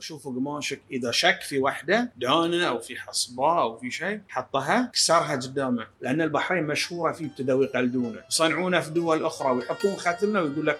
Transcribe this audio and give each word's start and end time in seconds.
أشوف 0.00 0.28
قماشك 0.28 0.80
إذا 0.90 1.10
شك 1.10 1.40
في 1.40 1.58
وحدة 1.58 2.12
دانه 2.16 2.68
أو 2.68 2.78
في 2.78 2.96
حصبة 2.96 3.60
أو 3.60 3.78
في 3.78 3.90
شيء 3.90 4.20
حطها 4.28 4.90
كسرها 4.92 5.36
قدامه 5.36 5.86
لأن 6.00 6.20
البحرين 6.20 6.64
مشهورة 6.64 7.12
في 7.12 7.24
ابتدوا 7.24 7.64
يقلدونه 7.64 8.20
يصنعونه 8.30 8.80
في 8.80 8.90
دول 8.90 9.24
أخرى 9.24 9.50
ويحطون 9.50 9.96
ختمنا 9.96 10.40
ويقول 10.40 10.66
لك 10.66 10.78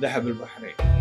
ذهب 0.00 0.28
البحرين. 0.28 0.99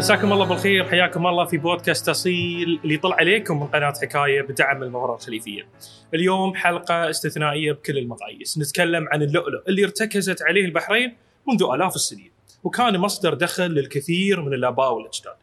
مساكم 0.00 0.32
الله 0.32 0.44
بالخير 0.46 0.84
حياكم 0.88 1.26
الله 1.26 1.44
في 1.44 1.58
بودكاست 1.58 2.08
أصيل 2.08 2.80
اللي 2.84 2.96
طلع 2.96 3.16
عليكم 3.16 3.60
من 3.60 3.66
قناة 3.66 3.92
حكاية 4.02 4.42
بدعم 4.42 4.82
المباراه 4.82 5.14
الخليفية. 5.14 5.66
اليوم 6.14 6.54
حلقة 6.54 7.10
استثنائية 7.10 7.72
بكل 7.72 7.98
المقاييس، 7.98 8.58
نتكلم 8.58 9.08
عن 9.08 9.22
اللؤلؤ 9.22 9.62
اللي 9.68 9.84
ارتكزت 9.84 10.42
عليه 10.42 10.64
البحرين 10.64 11.16
منذ 11.48 11.64
آلاف 11.74 11.94
السنين، 11.94 12.30
وكان 12.64 12.98
مصدر 12.98 13.34
دخل 13.34 13.66
للكثير 13.66 14.40
من 14.42 14.54
الآباء 14.54 14.94
والأجداد. 14.94 15.36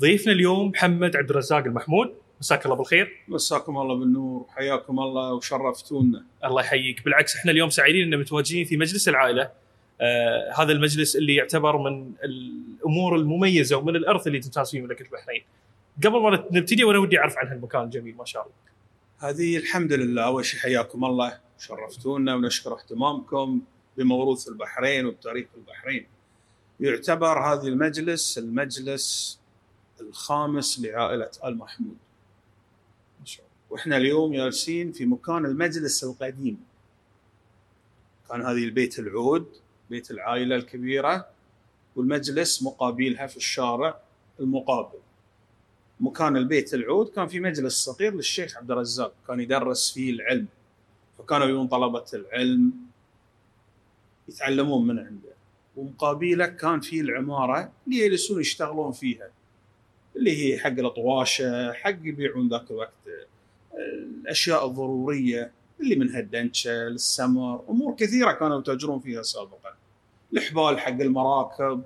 ضيفنا 0.00 0.32
اليوم 0.32 0.68
محمد 0.68 1.16
عبد 1.16 1.30
الرزاق 1.30 1.64
المحمود، 1.64 2.14
مساك 2.40 2.64
الله 2.64 2.76
بالخير. 2.76 3.24
مساكم 3.28 3.78
الله 3.78 3.94
بالنور 3.94 4.46
حياكم 4.48 5.00
الله 5.00 5.32
وشرفتونا. 5.32 6.24
الله 6.44 6.62
يحييك، 6.62 7.04
بالعكس 7.04 7.36
إحنا 7.36 7.50
اليوم 7.50 7.70
سعيدين 7.70 8.12
ان 8.12 8.20
متواجدين 8.20 8.64
في 8.64 8.76
مجلس 8.76 9.08
العائلة 9.08 9.50
آه 10.00 10.52
هذا 10.56 10.72
المجلس 10.72 11.16
اللي 11.16 11.34
يعتبر 11.34 11.78
من 11.78 12.12
الأمور 12.24 13.16
المميزة 13.16 13.76
ومن 13.76 13.96
الأرث 13.96 14.26
اللي 14.26 14.40
تمتاز 14.40 14.70
فيه 14.70 14.80
مملكة 14.80 15.02
البحرين. 15.02 15.42
قبل 16.04 16.20
ما 16.20 16.48
نبتدي 16.52 16.84
وأنا 16.84 16.98
ودي 16.98 17.18
أعرف 17.18 17.38
عن 17.38 17.46
هالمكان 17.46 17.82
الجميل 17.82 18.16
ما 18.16 18.24
شاء 18.24 18.42
الله. 18.42 18.54
هذه 19.18 19.56
الحمد 19.56 19.92
لله 19.92 20.24
أول 20.24 20.44
شيء 20.44 20.60
حياكم 20.60 21.04
الله 21.04 21.40
شرفتونا 21.58 22.34
ونشكر 22.34 22.74
اهتمامكم 22.74 23.60
بموروث 23.96 24.48
البحرين 24.48 25.06
وبتاريخ 25.06 25.46
البحرين. 25.56 26.06
يعتبر 26.80 27.38
هذا 27.38 27.68
المجلس 27.68 28.38
المجلس 28.38 29.38
الخامس 30.00 30.80
لعائلة 30.80 31.30
آل 31.44 31.58
محمود. 31.58 31.96
ما 33.20 33.26
شاء 33.26 33.44
الله. 33.44 33.52
وإحنا 33.70 33.96
اليوم 33.96 34.32
جالسين 34.32 34.92
في 34.92 35.06
مكان 35.06 35.46
المجلس 35.46 36.04
القديم. 36.04 36.60
كان 38.28 38.42
هذه 38.42 38.64
البيت 38.64 38.98
العود 38.98 39.46
بيت 39.92 40.10
العائلة 40.10 40.56
الكبيرة 40.56 41.26
والمجلس 41.96 42.62
مقابلها 42.62 43.26
في 43.26 43.36
الشارع 43.36 44.00
المقابل. 44.40 44.98
مكان 46.00 46.36
البيت 46.36 46.74
العود 46.74 47.08
كان 47.08 47.26
في 47.26 47.40
مجلس 47.40 47.74
صغير 47.74 48.14
للشيخ 48.14 48.56
عبد 48.56 48.70
الرزاق 48.70 49.14
كان 49.28 49.40
يدرس 49.40 49.92
فيه 49.92 50.10
العلم 50.10 50.46
فكانوا 51.18 51.46
يجون 51.46 51.66
طلبة 51.66 52.04
العلم 52.14 52.72
يتعلمون 54.28 54.86
من 54.86 54.98
عنده 54.98 55.32
ومقابله 55.76 56.46
كان 56.46 56.80
في 56.80 57.00
العمارة 57.00 57.72
اللي 57.86 57.98
يجلسون 57.98 58.40
يشتغلون 58.40 58.92
فيها 58.92 59.30
اللي 60.16 60.54
هي 60.54 60.58
حق 60.58 60.78
الطواشه 60.78 61.72
حق 61.72 61.90
يبيعون 61.90 62.48
ذاك 62.48 62.70
الوقت 62.70 62.92
الأشياء 64.20 64.66
الضرورية 64.66 65.52
اللي 65.80 65.96
منها 65.96 66.20
الدنشة 66.20 66.86
السمر 66.86 67.64
أمور 67.68 67.94
كثيرة 67.96 68.32
كانوا 68.32 68.60
يتاجرون 68.60 69.00
فيها 69.00 69.22
سابقا 69.22 69.71
الحبال 70.32 70.80
حق 70.80 70.88
المراكب 70.88 71.82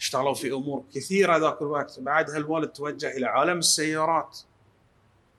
اشتغلوا 0.00 0.34
في 0.34 0.52
أمور 0.52 0.84
كثيرة 0.94 1.36
ذاك 1.36 1.62
الوقت. 1.62 2.00
بعدها 2.00 2.36
الوالد 2.36 2.68
توجه 2.68 3.16
إلى 3.16 3.26
عالم 3.26 3.58
السيارات. 3.58 4.38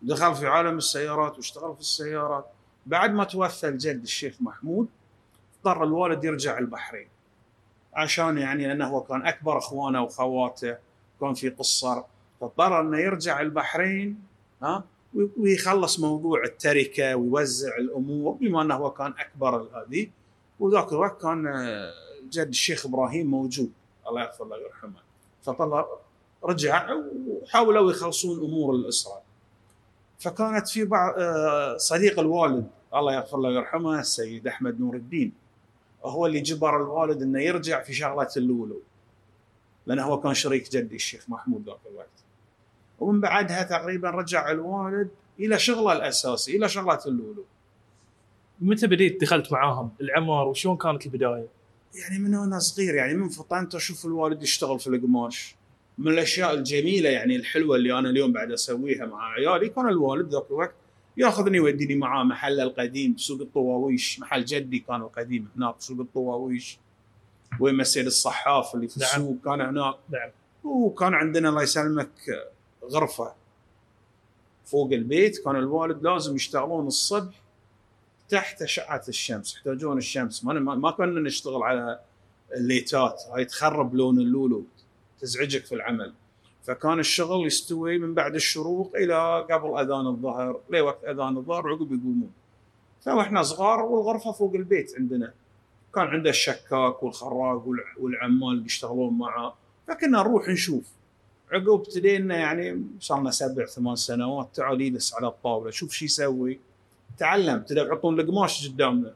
دخل 0.01 0.35
في 0.35 0.47
عالم 0.47 0.77
السيارات 0.77 1.37
واشتغل 1.37 1.73
في 1.75 1.81
السيارات. 1.81 2.45
بعد 2.85 3.13
ما 3.13 3.23
توفى 3.23 3.67
الجد 3.67 4.01
الشيخ 4.01 4.35
محمود 4.41 4.87
اضطر 5.57 5.83
الوالد 5.83 6.23
يرجع 6.23 6.57
البحرين. 6.57 7.07
عشان 7.93 8.37
يعني 8.37 8.67
لأنه 8.67 8.87
هو 8.87 9.01
كان 9.01 9.27
أكبر 9.27 9.57
أخوانه 9.57 10.01
وخواته 10.01 10.77
كان 11.21 11.33
في 11.33 11.49
قصر. 11.49 12.03
فاضطر 12.41 12.81
إنه 12.81 12.99
يرجع 12.99 13.41
البحرين 13.41 14.23
ها 14.61 14.83
ويخلص 15.37 15.99
موضوع 15.99 16.43
التركة 16.43 17.15
ويوزع 17.15 17.77
الأمور 17.77 18.33
بما 18.33 18.61
إنه 18.61 18.75
هو 18.75 18.91
كان 18.91 19.13
أكبر 19.19 19.61
هذه. 19.61 20.09
وذاك 20.59 20.91
الوقت 20.91 21.21
كان 21.21 21.47
آه، 21.47 21.93
جد 22.29 22.47
الشيخ 22.47 22.85
إبراهيم 22.85 23.27
موجود. 23.27 23.71
الله 24.07 24.21
يغفر 24.21 24.45
له 24.45 24.57
ويرحمه. 24.57 24.99
فطلع 25.43 25.87
رجع 26.43 26.89
وحاولوا 27.27 27.91
يخلصون 27.91 28.39
أمور 28.39 28.75
الأسرة. 28.75 29.21
فكانت 30.19 30.67
في 30.67 30.85
بعض 30.85 31.13
آه، 31.17 31.77
صديق 31.77 32.19
الوالد 32.19 32.67
الله 32.95 33.13
يغفر 33.13 33.37
له 33.37 33.49
ويرحمه 33.49 33.99
السيد 33.99 34.47
أحمد 34.47 34.79
نور 34.79 34.95
الدين. 34.95 35.33
هو 36.05 36.25
اللي 36.25 36.39
جبر 36.39 36.77
الوالد 36.77 37.21
إنه 37.21 37.41
يرجع 37.41 37.83
في 37.83 37.93
شغلة 37.93 38.29
اللولو 38.37 38.81
لأنه 39.85 40.03
هو 40.03 40.21
كان 40.21 40.33
شريك 40.33 40.71
جدي 40.71 40.95
الشيخ 40.95 41.29
محمود 41.29 41.65
ذاك 41.65 41.77
الوقت. 41.91 42.07
ومن 42.99 43.21
بعدها 43.21 43.63
تقريبا 43.63 44.09
رجع 44.09 44.51
الوالد 44.51 45.09
إلى 45.39 45.59
شغله 45.59 45.93
الأساسي 45.93 46.57
إلى 46.57 46.69
شغلة 46.69 46.99
اللولو 47.05 47.43
متى 48.63 48.87
بديت 48.87 49.21
دخلت 49.21 49.51
معاهم؟ 49.51 49.89
العمر 50.01 50.47
وشلون 50.47 50.77
كانت 50.77 51.05
البداية؟ 51.05 51.47
يعني 51.95 52.19
من 52.19 52.35
وأنا 52.35 52.59
صغير 52.59 52.95
يعني 52.95 53.13
من 53.13 53.29
فطنت 53.29 53.75
أشوف 53.75 54.05
الوالد 54.05 54.43
يشتغل 54.43 54.79
في 54.79 54.87
القماش. 54.87 55.55
من 55.97 56.07
الأشياء 56.11 56.53
الجميلة 56.53 57.09
يعني 57.09 57.35
الحلوة 57.35 57.75
اللي 57.75 57.99
أنا 57.99 58.09
اليوم 58.09 58.31
بعد 58.31 58.51
أسويها 58.51 59.05
مع 59.05 59.31
عيالي 59.31 59.69
كان 59.69 59.87
الوالد 59.87 60.33
ذاك 60.33 60.43
الوقت 60.49 60.75
يأخذني 61.17 61.57
يوديني 61.57 61.95
معاه 61.95 62.23
محل 62.23 62.59
القديم 62.59 63.17
سوق 63.17 63.41
الطواويش. 63.41 64.19
محل 64.19 64.45
جدي 64.45 64.79
كان 64.79 65.01
القديم 65.01 65.49
هناك 65.55 65.75
سوق 65.79 65.99
الطواويش. 65.99 66.79
وين 67.59 67.77
مسجد 67.77 68.05
الصحاف 68.05 68.75
اللي 68.75 68.87
في 68.87 68.99
نعم. 68.99 69.09
السوق 69.09 69.37
كان 69.45 69.61
هناك. 69.61 69.95
نعم. 70.09 70.29
وكان 70.63 71.13
عندنا 71.13 71.49
الله 71.49 71.63
يسلمك 71.63 72.11
غرفة 72.91 73.33
فوق 74.65 74.91
البيت. 74.91 75.43
كان 75.45 75.55
الوالد 75.55 76.03
لازم 76.03 76.35
يشتغلون 76.35 76.87
الصبح 76.87 77.42
تحت 78.33 78.61
اشعه 78.61 79.03
الشمس 79.07 79.55
يحتاجون 79.55 79.97
الشمس. 79.97 80.43
ما 80.45 80.53
ما 80.75 80.91
كنا 80.91 81.21
نشتغل 81.21 81.63
على 81.63 81.99
الليتات 82.55 83.21
هاي 83.31 83.45
تخرب 83.45 83.95
لون 83.95 84.17
اللولو 84.19 84.63
تزعجك 85.19 85.65
في 85.65 85.75
العمل. 85.75 86.13
فكان 86.63 86.99
الشغل 86.99 87.47
يستوي 87.47 87.97
من 87.97 88.13
بعد 88.13 88.35
الشروق 88.35 88.91
إلى 88.95 89.47
قبل 89.51 89.77
أذان 89.79 90.07
الظهر 90.07 90.59
لوقت 90.69 91.03
أذان 91.03 91.37
الظهر 91.37 91.67
عقب 91.69 91.91
يقومون. 91.91 92.31
فإحنا 93.01 93.43
صغار 93.43 93.79
والغرفة 93.81 94.31
فوق 94.31 94.53
البيت 94.55 94.93
عندنا. 94.97 95.33
كان 95.95 96.03
عنده 96.07 96.29
الشكاك 96.29 97.03
والخراق 97.03 97.65
والع- 97.65 97.99
والعمال 97.99 98.49
اللي 98.53 98.65
يشتغلون 98.65 99.17
معه. 99.17 99.55
فكنا 99.87 100.17
نروح 100.17 100.47
نشوف. 100.49 100.85
عقب 101.51 101.69
ابتدينا 101.69 102.37
يعني 102.37 102.83
صار 102.99 103.19
لنا 103.21 103.31
سبع 103.31 103.65
ثمان 103.65 103.95
سنوات 103.95 104.49
تعال 104.55 104.81
يجلس 104.81 105.13
على 105.13 105.27
الطاولة 105.27 105.71
شوف 105.71 105.91
شو 105.91 106.05
يسوي. 106.05 106.59
تعلم 107.17 107.55
ابتدى 107.55 107.79
يحطون 107.79 108.19
القماش 108.19 108.67
قدامنا 108.67 109.13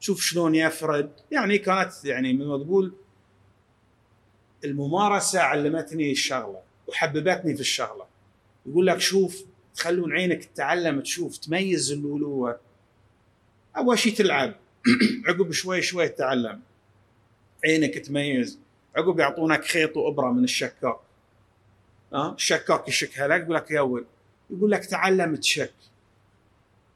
شوف 0.00 0.20
شلون 0.20 0.54
يفرد. 0.54 1.10
يعني 1.30 1.58
كانت 1.58 2.04
يعني 2.04 2.32
مثل 2.32 2.46
ما 2.46 2.58
تقول 2.58 2.92
الممارسة 4.64 5.40
علمتني 5.40 6.12
الشغلة 6.12 6.60
وحببتني 6.86 7.54
في 7.54 7.60
الشغلة. 7.60 8.04
يقول 8.66 8.86
لك 8.86 8.98
شوف 8.98 9.44
تخلون 9.74 10.12
عينك 10.12 10.44
تتعلم 10.44 11.00
تشوف 11.00 11.36
تميز 11.36 11.92
اللولوه 11.92 12.60
أول 13.76 13.98
شيء 13.98 14.14
تلعب. 14.14 14.54
عقب 15.28 15.52
شوي 15.52 15.82
شوي 15.82 16.08
تتعلم. 16.08 16.60
عينك 17.64 17.98
تميز. 17.98 18.58
عقب 18.96 19.18
يعطونك 19.18 19.64
خيط 19.64 19.96
وإبرة 19.96 20.32
من 20.32 20.44
الشكاك. 20.44 20.96
ها؟ 22.12 22.34
الشكاك 22.34 22.88
يشكها 22.88 23.28
لك 23.28 23.40
يقول 23.42 23.54
لك 23.54 23.70
يا 23.70 23.80
ول 23.80 24.04
يقول 24.50 24.70
لك 24.70 24.84
تعلم 24.84 25.36
تشك. 25.36 25.72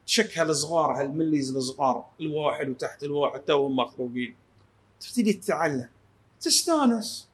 تشك 0.05 0.37
هالصغار 0.37 1.01
هالمليز 1.01 1.55
الصغار 1.55 2.05
الواحد 2.21 2.69
وتحت 2.69 3.03
الواحد 3.03 3.39
توهم 3.39 3.75
مخروقين. 3.75 4.35
تبتدي 4.99 5.33
تتعلم. 5.33 5.89
تستانس 6.41 7.27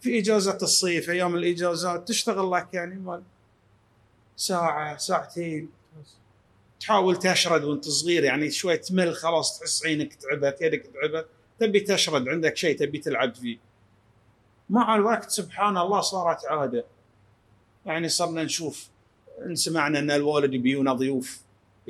في 0.00 0.18
اجازه 0.18 0.58
الصيف 0.62 1.10
أيام 1.10 1.34
الإجازات 1.34 2.08
تشتغل 2.08 2.50
لك 2.50 2.74
يعني 2.74 2.94
مال 2.94 3.22
ساعة 4.36 4.96
ساعتين. 4.96 5.68
تحاول 6.80 7.16
تشرد 7.16 7.64
وانت 7.64 7.88
صغير 7.88 8.24
يعني 8.24 8.50
شوي 8.50 8.76
تمل 8.76 9.14
خلاص 9.14 9.58
تحس 9.58 9.86
عينك 9.86 10.14
تعبت 10.14 10.60
يدك 10.60 10.90
تعبت. 10.94 11.26
تبي 11.58 11.80
تشرد 11.80 12.28
عندك 12.28 12.56
شيء 12.56 12.78
تبي 12.78 12.98
تلعب 12.98 13.34
فيه. 13.34 13.58
مع 14.70 14.96
الوقت 14.96 15.30
سبحان 15.30 15.76
الله 15.76 16.00
صارت 16.00 16.44
عادة. 16.44 16.84
يعني 17.86 18.08
صرنا 18.08 18.44
نشوف 18.44 18.88
سمعنا 19.52 19.98
إن 19.98 20.10
الوالد 20.10 20.54
يبيونا 20.54 20.92
ضيوف. 20.92 21.40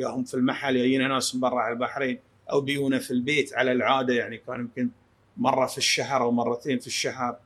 ياهم 0.00 0.25
في 0.25 0.35
المحل 0.35 0.75
جايين 0.75 1.08
ناس 1.08 1.35
من 1.35 1.41
برا 1.41 1.61
على 1.61 1.73
البحرين 1.73 2.19
أو 2.52 2.61
بيونا 2.61 2.99
في 2.99 3.11
البيت 3.11 3.55
على 3.55 3.73
العادة 3.73 4.14
يعني 4.14 4.38
كان 4.38 4.61
يمكن 4.61 4.91
مرة 5.37 5.67
في 5.67 5.79
الشهر 5.79 6.23
أو 6.23 6.31
مرتين 6.31 6.79
في 6.79 6.87
الشهر. 6.87 7.37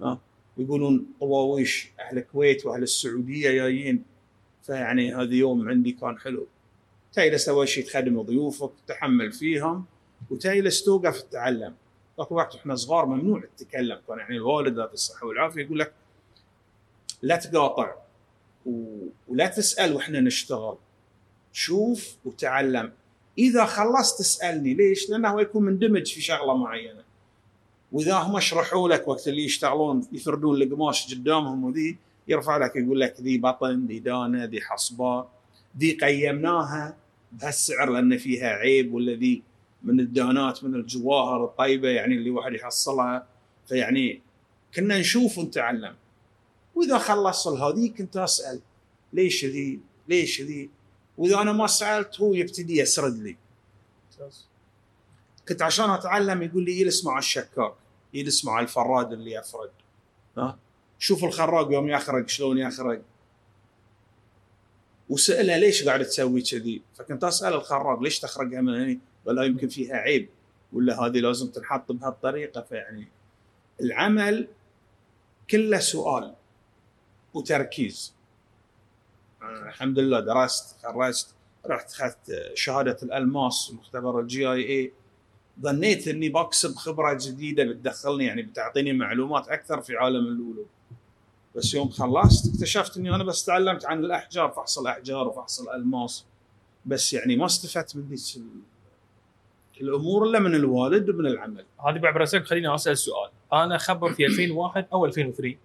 ها؟ 0.00 0.20
يقولون 0.58 1.06
طواويش 1.20 1.92
أهل 2.00 2.18
الكويت 2.18 2.66
وأهل 2.66 2.82
السعودية 2.82 3.50
جايين؟ 3.50 4.04
فيعني 4.62 5.14
هذا 5.14 5.34
يوم 5.34 5.68
عندي 5.68 5.92
كان 5.92 6.18
حلو. 6.18 6.46
تجلس 7.12 7.48
أول 7.48 7.68
شيء 7.68 7.84
تخدم 7.84 8.22
ضيوفك 8.22 8.72
تحمل 8.86 9.32
فيهم 9.32 9.84
وتجلس 10.30 10.84
توقف 10.84 11.22
تتعلم. 11.22 11.74
ذاك 12.18 12.32
الوقت 12.32 12.54
إحنا 12.54 12.74
صغار 12.76 13.06
ممنوع 13.06 13.38
التكلم 13.38 14.00
كان 14.08 14.18
يعني 14.18 14.36
الوالد 14.36 14.76
ذات 14.78 14.92
الصحة 14.92 15.26
والعافية 15.26 15.62
يقول 15.62 15.78
لك 15.78 15.92
لا 17.22 17.36
تقاطع 17.36 17.94
ولا 19.28 19.46
تسأل 19.46 19.94
وإحنا 19.94 20.20
نشتغل. 20.20 20.76
شوف 21.54 22.16
وتعلم 22.24 22.92
إذا 23.38 23.64
خلصت 23.64 24.18
تسألني 24.18 24.74
ليش؟ 24.74 25.10
لأنه 25.10 25.28
هو 25.28 25.40
يكون 25.40 25.64
مندمج 25.64 26.12
في 26.12 26.20
شغلة 26.20 26.56
معينة 26.56 27.02
وإذا 27.92 28.14
هم 28.14 28.40
شرحوا 28.40 28.88
لك 28.88 29.08
وقت 29.08 29.28
اللي 29.28 29.44
يشتغلون 29.44 30.06
يفردون 30.12 30.62
القماش 30.62 31.14
قدامهم 31.14 31.64
وذي 31.64 31.96
يرفع 32.28 32.56
لك 32.56 32.76
يقول 32.76 33.00
لك 33.00 33.20
ذي 33.20 33.38
بطن 33.38 33.86
ذي 33.86 33.98
دانة 33.98 34.44
ذي 34.44 34.60
حصبة 34.60 35.26
ذي 35.78 35.92
قيمناها 35.92 36.96
بهالسعر 37.32 37.90
لأن 37.90 38.18
فيها 38.18 38.48
عيب 38.48 38.94
ولا 38.94 39.12
ذي 39.12 39.42
من 39.82 40.00
الدانات 40.00 40.64
من 40.64 40.74
الجواهر 40.74 41.44
الطيبة 41.44 41.88
يعني 41.88 42.14
اللي 42.14 42.30
واحد 42.30 42.52
يحصلها 42.52 43.26
فيعني 43.68 44.20
كنا 44.74 44.98
نشوف 44.98 45.38
ونتعلم 45.38 45.94
وإذا 46.74 46.98
خلص 46.98 47.48
هذه 47.48 47.88
كنت 47.98 48.16
أسأل 48.16 48.60
ليش 49.12 49.44
ذي؟ 49.44 49.80
ليش 50.08 50.40
ذي؟ 50.42 50.70
وإذا 51.18 51.40
أنا 51.40 51.52
ما 51.52 51.66
سألت 51.66 52.20
هو 52.20 52.34
يبتدي 52.34 52.78
يسرد 52.78 53.16
لي. 53.16 53.36
كنت 55.48 55.62
عشان 55.62 55.90
أتعلم 55.90 56.42
يقول 56.42 56.64
لي 56.64 56.80
يجلس 56.80 57.04
مع 57.04 57.18
الشكاك 57.18 57.74
يجلس 58.14 58.44
مع 58.44 58.60
الفراد 58.60 59.12
اللي 59.12 59.32
يفرد. 59.32 59.70
ها؟ 60.38 60.58
شوف 60.98 61.24
الخراق 61.24 61.72
يوم 61.72 61.88
يخرج 61.88 62.28
شلون 62.28 62.58
يخرج 62.58 63.02
وسأله 65.08 65.56
ليش 65.56 65.84
قاعد 65.84 66.04
تسوي 66.04 66.42
كذي؟ 66.42 66.82
فكنت 66.94 67.24
أسأل 67.24 67.54
الخراق 67.54 68.00
ليش 68.00 68.20
تخرجها 68.20 68.60
من 68.60 68.74
هنا 68.74 68.98
ولا 69.24 69.42
يمكن 69.42 69.68
فيها 69.68 69.96
عيب. 69.96 70.28
ولا 70.72 71.00
هذه 71.00 71.18
لازم 71.20 71.50
تنحط 71.50 71.92
بهالطريقة 71.92 72.60
فيعني. 72.60 73.08
العمل 73.80 74.48
كله 75.50 75.78
سؤال 75.78 76.34
وتركيز. 77.34 78.14
الحمد 79.50 79.98
لله 79.98 80.20
درست 80.20 80.76
خرجت 80.82 81.34
رحت 81.66 81.92
اخذت 81.92 82.52
شهادة 82.54 82.96
الألماس 83.02 83.72
مختبر 83.74 84.20
ال 84.20 84.52
GIA. 84.52 84.92
ظنيت 85.60 86.08
إني 86.08 86.28
بكسب 86.28 86.74
خبرة 86.74 87.18
جديدة 87.20 87.64
بتدخلني 87.64 88.24
يعني 88.24 88.42
بتعطيني 88.42 88.92
معلومات 88.92 89.48
أكثر 89.48 89.80
في 89.80 89.96
عالم 89.96 90.26
اللولو 90.26 90.66
بس 91.56 91.74
يوم 91.74 91.88
خلصت 91.88 92.54
اكتشفت 92.54 92.96
إني 92.96 93.14
أنا 93.14 93.24
بس 93.24 93.44
تعلمت 93.44 93.84
عن 93.84 94.04
الأحجار 94.04 94.50
فحص 94.50 94.78
الاحجار 94.78 95.28
وفحص 95.28 95.60
الالماس 95.60 96.24
بس 96.86 97.12
يعني 97.12 97.36
ما 97.36 97.46
استفدت 97.46 97.96
من 97.96 98.02
ذيك 98.02 98.42
الأمور 99.80 100.24
إلا 100.24 100.38
من 100.38 100.54
الوالد 100.54 101.10
ومن 101.10 101.26
العمل. 101.26 101.64
هذه 101.86 102.00
راسك 102.00 102.44
خليني 102.44 102.74
أسأل 102.74 102.98
سؤال. 102.98 103.30
أنا 103.52 103.78
خبر 103.78 104.12
في 104.12 104.26
2001 104.30 104.86
أو 104.92 105.06
2003 105.06 105.56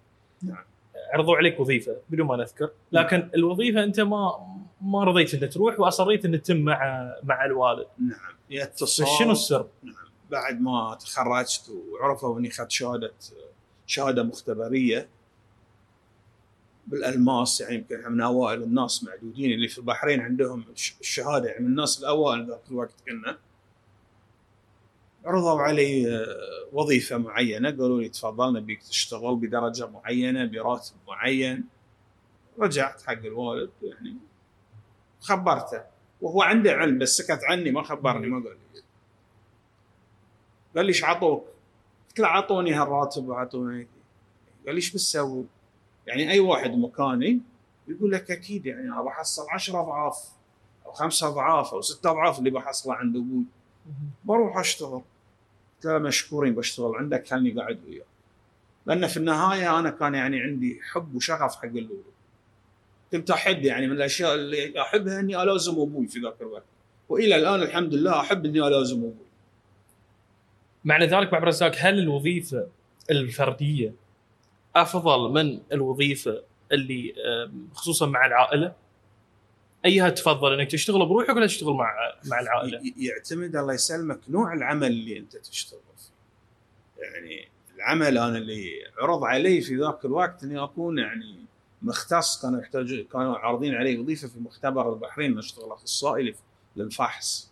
نعم. 0.42 0.64
عرضوا 1.12 1.36
عليك 1.36 1.60
وظيفة 1.60 1.96
بدون 2.10 2.26
ما 2.26 2.36
نذكر. 2.36 2.70
لكن 2.92 3.30
الوظيفة 3.34 3.84
أنت 3.84 4.00
ما 4.00 4.46
ما 4.80 5.04
رضيت 5.04 5.34
إنك 5.34 5.52
تروح 5.52 5.80
وأصريت 5.80 6.24
ان 6.24 6.42
تتم 6.42 6.56
مع 6.56 7.10
مع 7.22 7.44
الوالد. 7.44 7.86
نعم. 7.98 8.34
يتصل 8.50 9.06
شنو 9.18 9.32
السر؟ 9.32 9.66
نعم. 9.82 9.94
بعد 10.30 10.60
ما 10.60 10.98
تخرجت 11.00 11.70
وعرفوا 11.70 12.38
إني 12.38 12.48
أخذت 12.48 12.70
شهادة 12.70 13.12
شهادة 13.86 14.22
مختبرية 14.22 15.08
بالألماس 16.86 17.60
يعني 17.60 17.74
يمكن 17.74 18.12
من 18.12 18.20
أوائل 18.20 18.62
الناس 18.62 19.04
معدودين 19.04 19.52
اللي 19.52 19.68
في 19.68 19.78
البحرين 19.78 20.20
عندهم 20.20 20.64
الشهادة. 21.00 21.48
يعني 21.48 21.64
من 21.64 21.70
الناس 21.70 22.00
الأوائل 22.00 22.46
ذاك 22.46 22.60
الوقت 22.70 22.94
كنا. 23.08 23.38
عرضوا 25.24 25.60
علي 25.60 26.16
آه، 26.16 26.26
وظيفة 26.72 27.16
معينة 27.16 27.70
قالوا 27.70 28.00
لي 28.00 28.08
تفضل 28.08 28.52
نبيك 28.52 28.82
تشتغل 28.82 29.36
بدرجة 29.36 29.86
معينة 29.86 30.44
براتب 30.44 30.94
معين. 31.08 31.64
رجعت 32.58 33.02
حق 33.02 33.12
الوالد 33.12 33.70
يعني 33.82 34.16
خبرته. 35.20 35.82
وهو 36.20 36.42
عنده 36.42 36.72
علم 36.72 36.98
بس 36.98 37.16
سكت 37.16 37.40
عني 37.44 37.70
ما 37.70 37.82
خبرني 37.82 38.26
ما 38.26 38.36
قال 38.36 38.56
لي. 38.74 38.82
قال 40.76 40.86
لي 40.86 40.88
إيش 40.88 41.04
عطوك؟ 41.04 41.44
قلت 42.08 42.18
له 42.18 42.28
عطوني 42.28 42.72
هالراتب 42.72 43.28
وعطوني. 43.28 43.86
قال 44.66 44.74
لي 44.74 44.76
إيش 44.76 44.90
بتسوي؟ 44.90 45.44
يعني 46.06 46.30
أي 46.30 46.40
واحد 46.40 46.70
مكاني 46.70 47.40
يقول 47.88 48.12
لك 48.12 48.30
أكيد 48.30 48.66
يعني 48.66 48.88
أنا 48.88 49.02
بحصل 49.02 49.46
10 49.50 49.80
أضعاف 49.80 50.28
أو 50.86 50.92
خمسة 50.92 51.28
أضعاف 51.28 51.74
أو 51.74 51.80
ستة 51.80 52.10
أضعاف 52.10 52.38
اللي 52.38 52.50
بحصله 52.50 52.94
عند 52.94 53.16
أبوي. 53.16 53.44
بروح 54.24 54.58
أشتغل. 54.58 55.02
قلت 55.76 55.84
له 55.84 55.98
مشكورين 55.98 56.54
بشتغل 56.54 56.96
عندك 56.96 57.28
خلني 57.28 57.50
قاعد 57.50 57.78
وياه. 57.88 58.04
لأن 58.86 59.06
في 59.06 59.16
النهاية 59.16 59.78
أنا 59.78 59.90
كان 59.90 60.14
يعني 60.14 60.40
عندي 60.40 60.80
حب 60.82 61.14
وشغف 61.14 61.56
حق 61.56 61.64
اللولو 61.64 62.02
كنت 63.12 63.30
أحب 63.30 63.64
يعني 63.64 63.86
من 63.86 63.92
الأشياء 63.92 64.34
اللي 64.34 64.82
أحبها 64.82 65.20
إني 65.20 65.42
ألازم 65.42 65.72
أبوي 65.72 66.06
في 66.06 66.20
ذاك 66.20 66.34
الوقت. 66.40 66.64
وإلى 67.08 67.36
الآن 67.36 67.62
الحمد 67.62 67.94
لله 67.94 68.20
أحب 68.20 68.46
إني 68.46 68.66
ألازم 68.66 68.96
أبوي. 68.96 69.14
معنى 70.84 71.06
ذلك 71.06 71.30
بعد 71.30 71.44
رزاق 71.44 71.72
هل 71.78 71.98
الوظيفة 71.98 72.66
الفردية 73.10 73.94
أفضل 74.76 75.32
من 75.32 75.60
الوظيفة 75.72 76.42
اللي 76.72 77.14
خصوصا 77.74 78.06
مع 78.06 78.26
العائلة؟ 78.26 78.74
ايها 79.84 80.08
تفضل 80.10 80.52
إنك 80.60 80.70
تشتغل 80.70 81.06
بروحك 81.06 81.28
ولا 81.36 81.46
تشتغل 81.46 81.72
مع 81.74 81.94
مع 82.26 82.40
العائلة؟ 82.40 82.80
يعتمد 82.96 83.56
الله 83.56 83.74
يسلمك 83.74 84.20
نوع 84.28 84.52
العمل 84.52 84.86
اللي 84.86 85.18
أنت 85.18 85.36
تشتغل. 85.36 85.80
فيه 85.96 87.02
يعني 87.04 87.48
العمل 87.76 88.18
أنا 88.18 88.38
اللي 88.38 88.70
عرض 89.02 89.24
علي 89.24 89.60
في 89.60 89.76
ذاك 89.76 90.04
الوقت 90.04 90.44
إني 90.44 90.64
أكون 90.64 90.98
يعني 90.98 91.36
مختص 91.82 92.42
كانوا 92.42 92.60
يحتاج 92.60 93.06
كانوا 93.06 93.36
عارضين 93.38 93.74
علي 93.74 93.98
وظيفة 93.98 94.28
في 94.28 94.38
مختبر 94.40 94.92
البحرين 94.92 95.38
اشتغل 95.38 95.72
أخصائي 95.72 96.30
لف- 96.30 96.40
للفحص. 96.76 97.50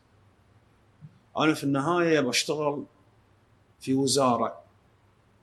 أنا 1.38 1.54
في 1.54 1.64
النهاية 1.64 2.20
بشتغل 2.20 2.84
في 3.80 3.94
وزارة 3.94 4.60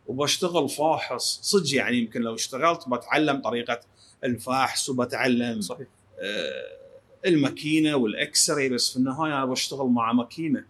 وبشتغل 0.07 0.69
فاحص. 0.69 1.39
صدق 1.41 1.75
يعني 1.75 1.97
يمكن 1.97 2.21
لو 2.21 2.35
اشتغلت 2.35 2.89
بتعلم 2.89 3.41
طريقة 3.41 3.79
الفحص 4.23 4.89
وبتعلم 4.89 5.61
صحيح. 5.61 5.87
آه، 6.19 6.77
الماكينة 7.25 7.95
والإكسري 7.95 8.69
بس 8.69 8.91
في 8.91 8.97
النهاية 8.97 9.33
أنا 9.33 9.45
بشتغل 9.45 9.87
مع 9.87 10.13
ماكينة. 10.13 10.63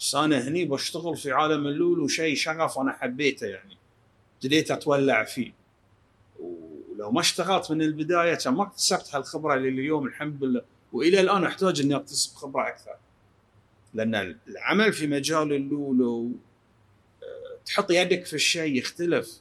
بس 0.00 0.14
أنا 0.14 0.48
هني 0.48 0.64
بشتغل 0.64 1.16
في 1.16 1.32
عالم 1.32 1.66
اللولو 1.66 2.08
شيء 2.08 2.36
شغف 2.36 2.78
أنا 2.78 2.92
حبيته 2.92 3.46
يعني. 3.46 3.76
ابتديت 4.34 4.70
أتولع 4.70 5.24
فيه. 5.24 5.52
ولو 6.40 7.10
ما 7.10 7.20
اشتغلت 7.20 7.70
من 7.70 7.82
البداية 7.82 8.34
كان 8.34 8.54
ما 8.54 8.62
اكتسبت 8.62 9.14
هالخبرة 9.14 9.54
اللي 9.54 9.68
اليوم 9.68 10.06
الحمد 10.06 10.44
لله. 10.44 10.62
وإلى 10.92 11.20
الآن 11.20 11.44
أحتاج 11.44 11.80
إني 11.80 11.96
أكتسب 11.96 12.34
خبرة 12.34 12.68
أكثر. 12.68 12.96
لأن 13.94 14.38
العمل 14.48 14.92
في 14.92 15.06
مجال 15.06 15.52
اللولو 15.52 16.32
آه، 17.22 17.58
تحط 17.66 17.90
يدك 17.90 18.26
في 18.26 18.34
الشيء 18.34 18.78
يختلف. 18.78 19.40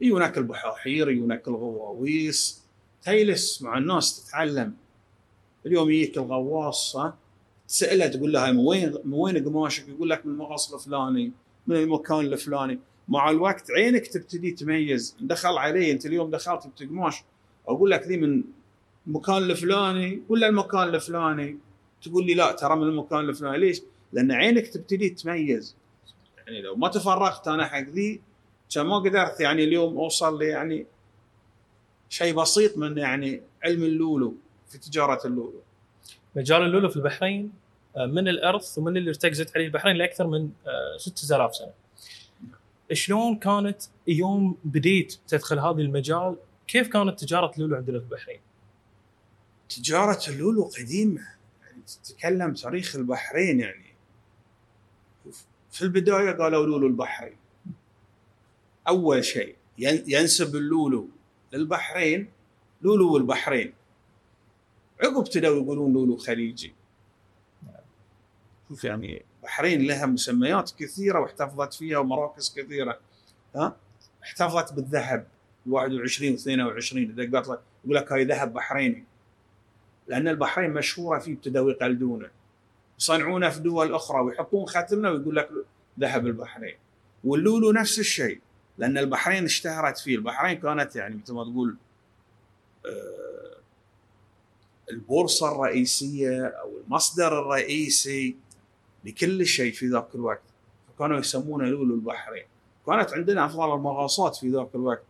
يجونك 0.00 0.38
البحاحير 0.38 1.10
يجونك 1.10 1.48
الغواويس 1.48 2.61
تجلس 3.02 3.62
مع 3.62 3.78
الناس 3.78 4.24
تتعلم. 4.24 4.74
اليوم 5.66 5.90
يجيك 5.90 6.18
الغواص 6.18 6.96
تساله 7.68 8.06
تقول 8.06 8.32
له 8.32 8.52
من 8.52 8.58
وين 8.58 8.94
من 9.04 9.14
وين 9.14 9.44
قماشك؟ 9.44 9.88
يقول 9.88 10.10
لك 10.10 10.26
من 10.26 10.32
المغص 10.32 10.74
الفلاني 10.74 11.32
من 11.66 11.76
المكان 11.76 12.20
الفلاني. 12.20 12.78
مع 13.08 13.30
الوقت 13.30 13.70
عينك 13.70 14.06
تبتدي 14.06 14.50
تميز. 14.50 15.16
دخل 15.20 15.58
علي 15.58 15.92
أنت 15.92 16.06
اليوم 16.06 16.30
دخلت 16.30 16.66
بتقماش؟ 16.66 17.22
أقول 17.68 17.90
لك 17.90 18.06
ذي 18.06 18.16
من 18.16 18.44
المكان 19.06 19.36
الفلاني؟ 19.36 20.22
ولا 20.28 20.48
المكان 20.48 20.82
الفلاني. 20.82 21.58
تقول 22.02 22.26
لي 22.26 22.34
لا 22.34 22.52
ترى 22.52 22.76
من 22.76 22.82
المكان 22.82 23.28
الفلاني. 23.28 23.58
ليش؟ 23.58 23.82
لأن 24.12 24.32
عينك 24.32 24.66
تبتدي 24.66 25.08
تميز. 25.08 25.76
يعني 26.38 26.62
لو 26.62 26.76
ما 26.76 26.88
تفرغت 26.88 27.48
أنا 27.48 27.66
حق 27.66 27.88
ذي 27.88 28.20
كان 28.74 28.86
ما 28.86 28.98
قدرت 28.98 29.40
يعني 29.40 29.64
اليوم 29.64 29.98
أوصل 29.98 30.38
لي 30.38 30.46
يعني 30.46 30.86
شيء 32.12 32.34
بسيط 32.34 32.78
من 32.78 32.98
يعني 32.98 33.42
علم 33.64 33.82
اللولو 33.82 34.34
في 34.68 34.78
تجارة 34.78 35.26
اللولو. 35.26 35.62
مجال 36.36 36.62
اللولو 36.62 36.88
في 36.88 36.96
البحرين 36.96 37.52
آه، 37.96 38.06
من 38.06 38.28
الإرث 38.28 38.78
ومن 38.78 38.96
اللي 38.96 39.08
ارتكزت 39.10 39.56
عليه 39.56 39.66
البحرين 39.66 39.96
لأكثر 39.96 40.26
من 40.26 40.50
آه، 40.66 40.96
6000 40.98 41.54
سنة. 41.56 41.72
شلون 42.92 43.36
كانت 43.38 43.82
يوم 44.06 44.56
بديت 44.64 45.16
تدخل 45.28 45.58
هذا 45.58 45.80
المجال؟ 45.80 46.36
كيف 46.66 46.88
كانت 46.88 47.20
تجارة 47.24 47.52
اللولو 47.56 47.76
عندنا 47.76 47.98
في 47.98 48.04
البحرين؟ 48.04 48.40
تجارة 49.68 50.20
اللولو 50.28 50.64
قديمة. 50.78 51.20
يعني 51.62 51.82
تتكلم 52.04 52.54
تاريخ 52.54 52.96
البحرين 52.96 53.60
يعني. 53.60 53.92
في 55.70 55.82
البداية 55.82 56.30
قالوا 56.30 56.66
لولو 56.66 56.86
البحرين. 56.86 57.36
أول 58.88 59.24
شيء 59.24 59.56
ين- 59.78 60.04
ينسب 60.06 60.56
اللولو. 60.56 61.08
للبحرين 61.52 62.30
لولو 62.82 63.16
البحرين. 63.16 63.72
عقب 65.02 65.16
ابتدوا 65.16 65.62
يقولون 65.62 65.92
لولو 65.92 66.16
خليجي. 66.16 66.74
شوف 68.68 68.84
يعني 68.84 69.24
البحرين 69.38 69.86
لها 69.86 70.06
مسميات 70.06 70.70
كثيرة 70.78 71.20
واحتفظت 71.20 71.74
فيها 71.74 71.98
ومراكز 71.98 72.54
كثيرة 72.56 72.98
ها؟ 73.56 73.76
احتفظت 74.22 74.72
بالذهب 74.72 75.26
21 75.66 76.32
و 76.32 76.34
22 76.34 77.02
إذا 77.02 77.32
قالت 77.32 77.48
لك 77.48 77.60
يقول 77.84 77.96
لك 77.96 78.12
هاي 78.12 78.24
ذهب 78.24 78.52
بحريني. 78.52 79.04
لأن 80.08 80.28
البحرين 80.28 80.70
مشهورة 80.70 81.18
فيه 81.18 81.32
ابتدوا 81.32 81.70
يقلدونه 81.70 82.30
يصنعونه 82.98 83.48
في 83.48 83.60
دول 83.60 83.94
أخرى 83.94 84.20
ويحطون 84.20 84.66
ختمنا 84.66 85.10
ويقول 85.10 85.36
لك 85.36 85.50
ذهب 86.00 86.26
البحرين. 86.26 86.76
واللولو 87.24 87.72
نفس 87.72 87.98
الشيء. 87.98 88.40
لأن 88.78 88.98
البحرين 88.98 89.44
اشتهرت 89.44 89.98
فيه. 89.98 90.16
البحرين 90.16 90.58
كانت 90.58 90.96
يعني 90.96 91.16
مثل 91.16 91.32
ما 91.34 91.44
تقول 91.44 91.76
آه، 92.86 93.56
البورصة 94.90 95.52
الرئيسية 95.52 96.46
أو 96.46 96.70
المصدر 96.86 97.38
الرئيسي 97.38 98.36
لكل 99.04 99.46
شيء 99.46 99.72
في 99.72 99.86
ذاك 99.86 100.14
الوقت. 100.14 100.42
فكانوا 100.88 101.18
يسمونه 101.18 101.64
لولو 101.64 101.94
البحرين. 101.94 102.44
كانت 102.86 103.12
عندنا 103.12 103.46
أفضل 103.46 103.74
المغاصات 103.74 104.36
في 104.36 104.48
ذاك 104.48 104.68
الوقت. 104.74 105.02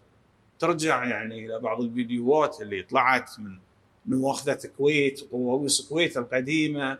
ترجع 0.59 1.05
يعني 1.05 1.47
إلى 1.47 1.59
بعض 1.59 1.81
الفيديوهات 1.81 2.61
اللي 2.61 2.83
طلعت 2.83 3.41
من 3.41 3.59
من 4.07 4.19
واخذة 4.19 4.59
الكويت 4.65 5.29
وغواويص 5.33 5.81
الكويت 5.81 6.17
القديمة 6.17 6.99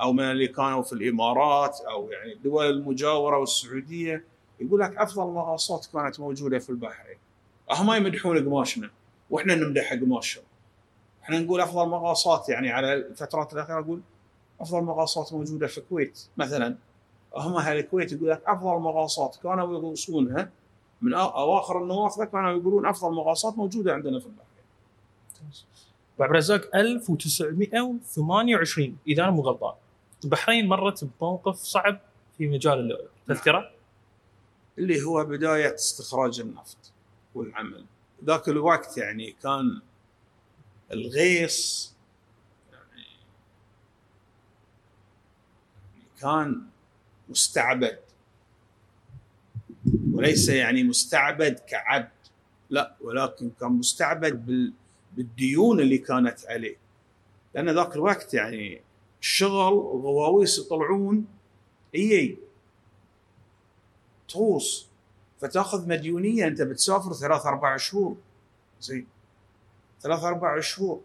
أو 0.00 0.12
من 0.12 0.24
اللي 0.24 0.48
كانوا 0.48 0.82
في 0.82 0.92
الإمارات 0.92 1.80
أو 1.90 2.10
يعني 2.10 2.32
الدول 2.32 2.70
المجاورة 2.70 3.38
والسعودية. 3.38 4.24
يقول 4.66 4.80
لك 4.80 4.96
أفضل 4.96 5.26
مغاصات 5.26 5.86
كانت 5.92 6.20
موجودة 6.20 6.58
في 6.58 6.70
البحرين 6.70 7.18
هم 7.70 7.92
يمدحون 7.92 8.48
قماشنا 8.48 8.90
وإحنا 9.30 9.54
نمدح 9.54 9.92
قماشهم. 9.92 10.44
إحنا 11.22 11.38
نقول 11.38 11.60
أفضل 11.60 11.88
مغاصات 11.88 12.48
يعني 12.48 12.70
على 12.70 12.94
الفترات 12.94 13.52
الأخيرة 13.52 13.80
نقول 13.80 14.00
أفضل 14.60 14.82
مغاصات 14.82 15.32
موجودة 15.32 15.66
في 15.66 15.78
الكويت. 15.78 16.26
مثلا 16.36 16.76
هم 17.36 17.56
أهل 17.56 17.78
الكويت 17.78 18.12
يقول 18.12 18.30
لك 18.30 18.42
أفضل 18.46 18.80
مغاصات 18.80 19.36
كانوا 19.42 19.74
يغوصونها 19.74 20.50
من 21.02 21.14
أواخر 21.14 21.82
النوافذ 21.82 22.24
كانوا 22.24 22.50
يقولون 22.50 22.86
أفضل 22.86 23.14
مغاصات 23.14 23.58
موجودة 23.58 23.92
عندنا 23.92 24.18
في 24.20 24.26
البحرين 24.26 24.44
ابو 26.14 26.22
عبد 26.22 26.30
الرزاق 26.30 26.76
1928 26.76 28.96
إذا 29.08 29.22
أنا 29.22 29.30
مو 29.30 29.42
غلطان. 29.42 29.74
البحرين 30.24 30.68
مرت 30.68 31.04
بموقف 31.04 31.56
صعب 31.56 31.98
في 32.38 32.46
مجال 32.46 32.78
اللؤلؤ 32.78 33.08
تذكره؟ 33.28 33.70
اللي 34.78 35.02
هو 35.02 35.24
بداية 35.24 35.74
استخراج 35.74 36.40
النفط 36.40 36.92
والعمل. 37.34 37.84
ذاك 38.24 38.48
الوقت 38.48 38.98
يعني 38.98 39.36
كان 39.42 39.80
الغيص 40.92 41.92
يعني 42.72 43.06
كان 46.20 46.66
مستعبد. 47.28 47.98
وليس 50.12 50.48
يعني 50.48 50.82
مستعبد 50.82 51.58
كعبد 51.58 52.08
لا 52.70 52.96
ولكن 53.00 53.50
كان 53.60 53.72
مستعبد 53.72 54.46
بال 54.46 54.72
بالديون 55.16 55.80
اللي 55.80 55.98
كانت 55.98 56.46
عليه. 56.46 56.76
لأن 57.54 57.70
ذاك 57.70 57.96
الوقت 57.96 58.34
يعني 58.34 58.80
الشغل 59.20 59.72
وغواويس 59.72 60.58
يطلعون 60.58 61.26
اي 61.94 62.38
تغوص 64.34 64.88
فتأخذ 65.40 65.88
مديونية 65.88 66.46
أنت 66.46 66.62
بتسافر 66.62 67.12
ثلاث 67.12 67.46
أربع 67.46 67.76
شهور. 67.76 68.16
زين. 68.80 69.06
ثلاث 70.00 70.24
أربع 70.24 70.60
شهور. 70.60 71.00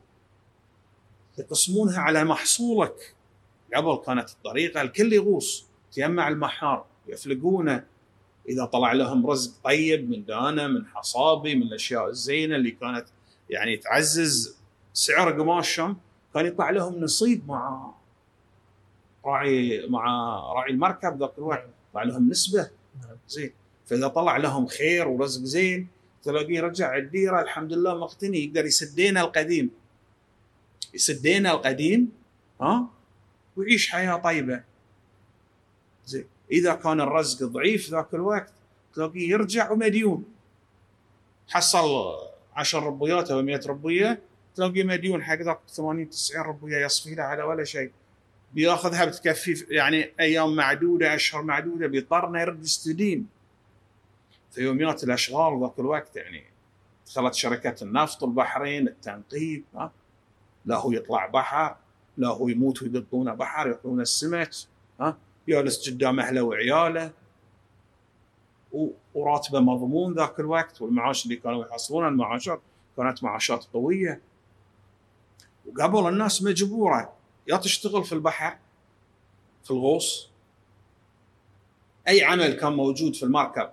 يقسمونها 1.37 1.99
على 1.99 2.23
محصولك. 2.23 3.15
قبل 3.75 4.01
كانت 4.05 4.29
الطريقة 4.29 4.81
الكل 4.81 5.13
يغوص. 5.13 5.65
تجمع 5.91 6.27
المحار. 6.27 6.85
يفلقونه. 7.07 7.85
إذا 8.49 8.65
طلع 8.65 8.93
لهم 8.93 9.27
رزق 9.27 9.51
طيب 9.63 10.09
من 10.09 10.25
دانه 10.25 10.67
من 10.67 10.85
حصابي 10.87 11.55
من 11.55 11.61
الأشياء 11.61 12.09
الزينة 12.09 12.55
اللي 12.55 12.71
كانت 12.71 13.05
يعني 13.49 13.77
تعزز 13.77 14.57
سعر 14.93 15.41
قماشهم 15.41 15.97
كان 16.33 16.45
يطلع 16.45 16.69
لهم 16.69 16.99
نصيب 16.99 17.47
مع 17.47 17.91
راعي 19.25 19.87
مع 19.87 20.05
راعي 20.53 20.71
المركب 20.71 21.19
ذاك 21.19 21.37
الوقت. 21.37 21.67
يطلع 21.89 22.03
لهم 22.03 22.29
نسبة. 22.29 22.78
زين. 23.29 23.51
فإذا 23.85 24.07
طلع 24.07 24.37
لهم 24.37 24.67
خير 24.67 25.07
ورزق 25.07 25.41
زين 25.41 25.87
تلاقيه 26.23 26.61
رجع 26.61 26.97
الديرة 26.97 27.41
الحمد 27.41 27.73
لله 27.73 27.97
مقتني 27.97 28.45
يقدر 28.45 28.65
يسدينا 28.65 29.21
القديم. 29.21 29.69
يسدينا 30.93 31.51
القديم 31.51 32.11
ها؟ 32.61 32.89
ويعيش 33.55 33.89
حياة 33.89 34.15
طيبة. 34.15 34.63
زين. 36.05 36.25
إذا 36.51 36.75
كان 36.75 37.01
الرزق 37.01 37.45
ضعيف 37.45 37.89
ذاك 37.89 38.13
الوقت 38.13 38.53
تلاقيه 38.95 39.29
يرجع 39.29 39.71
ومديون. 39.71 40.23
حصل 41.47 42.15
10 42.55 42.79
ربويات 42.79 43.31
أو 43.31 43.41
100 43.41 43.61
ربوية 43.67 44.21
تلاقيه 44.55 44.83
مديون 44.83 45.23
حق 45.23 45.41
ذاك 45.41 45.59
80 45.67 46.09
90 46.09 46.45
ربوية 46.45 46.85
يصفي 46.85 47.15
له 47.15 47.23
على 47.23 47.43
ولا 47.43 47.63
شيء. 47.63 47.91
بياخذها 48.53 49.05
بتكفي 49.05 49.65
يعني 49.69 50.11
أيام 50.19 50.55
معدودة 50.55 51.15
أشهر 51.15 51.43
معدودة 51.43 51.87
بيضطر 51.87 52.27
انه 52.27 52.41
يرد 52.41 52.63
يستدين 52.63 53.27
في 54.51 54.61
يوميات 54.61 55.03
الأشغال 55.03 55.61
ذاك 55.61 55.79
الوقت 55.79 56.15
يعني 56.15 56.43
دخلت 57.07 57.33
شركة 57.33 57.83
النفط 57.83 58.23
البحرين 58.23 58.87
التنقيب 58.87 59.63
ها؟ 59.75 59.91
لا 60.65 60.77
هو 60.77 60.91
يطلع 60.91 61.25
بحر 61.25 61.75
لا 62.17 62.27
هو 62.27 62.47
يموت 62.47 62.81
ويدقونه 62.81 63.33
بحر 63.33 63.67
يعطونه 63.67 64.01
السمك 64.01 64.51
ها؟ 64.99 65.17
يجلس 65.47 65.89
قدام 65.89 66.19
أهله 66.19 66.41
وعياله. 66.41 67.11
وراتبه 69.13 69.59
مضمون 69.59 70.13
ذاك 70.13 70.39
الوقت 70.39 70.81
والمعاش 70.81 71.25
اللي 71.25 71.35
كانوا 71.35 71.65
يحصلونها 71.65 72.09
المعاشات 72.09 72.61
كانت 72.97 73.23
معاشات 73.23 73.65
قوية. 73.73 74.21
وقبل 75.65 76.07
الناس 76.07 76.43
مجبورة 76.43 77.13
يا 77.49 77.57
تشتغل 77.57 78.03
في 78.03 78.13
البحر 78.13 78.57
في 79.63 79.71
الغوص. 79.71 80.29
أي 82.07 82.23
عمل 82.23 82.53
كان 82.53 82.73
موجود 82.73 83.15
في 83.15 83.23
المركب 83.23 83.69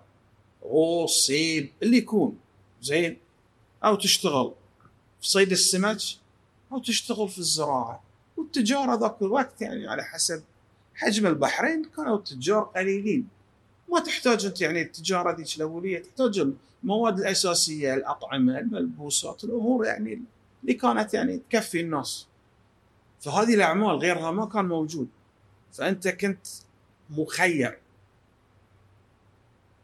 غوص 0.65 1.27
صيد 1.27 1.73
اللي 1.83 1.97
يكون 1.97 2.39
زين؟ 2.83 3.19
أو 3.85 3.95
تشتغل 3.95 4.53
في 5.21 5.29
صيد 5.29 5.53
السمك 5.53 5.99
أو 6.73 6.79
تشتغل 6.79 7.29
في 7.29 7.39
الزراعة. 7.39 8.03
والتجارة 8.37 8.95
ذاك 8.95 9.23
الوقت 9.23 9.63
يعني 9.63 9.89
على 9.89 10.05
حسب 10.05 10.43
حجم 10.95 11.27
البحرين 11.27 11.85
كانوا 11.97 12.17
التجار 12.17 12.63
قليلين. 12.63 13.29
ما 13.93 14.01
تحتاج 14.01 14.47
أنت 14.47 14.61
يعني 14.61 14.83
التجارة 14.83 15.37
ذيك 15.37 15.57
الأولية 15.57 15.99
تحتاج 15.99 16.47
المواد 16.85 17.19
الأساسية 17.19 17.95
الأطعمة 17.95 18.59
الملبوسات 18.59 19.45
الأمور 19.45 19.87
يعني 19.87 20.23
اللي 20.63 20.75
كانت 20.75 21.15
يعني 21.15 21.41
تكفي 21.51 21.81
الناس. 21.81 22.27
فهذه 23.21 23.55
الأعمال 23.55 23.97
غيرها 23.97 24.31
ما 24.31 24.47
كان 24.47 24.65
موجود. 24.65 25.09
فأنت 25.73 26.09
كنت 26.09 26.47
مخير. 27.11 27.79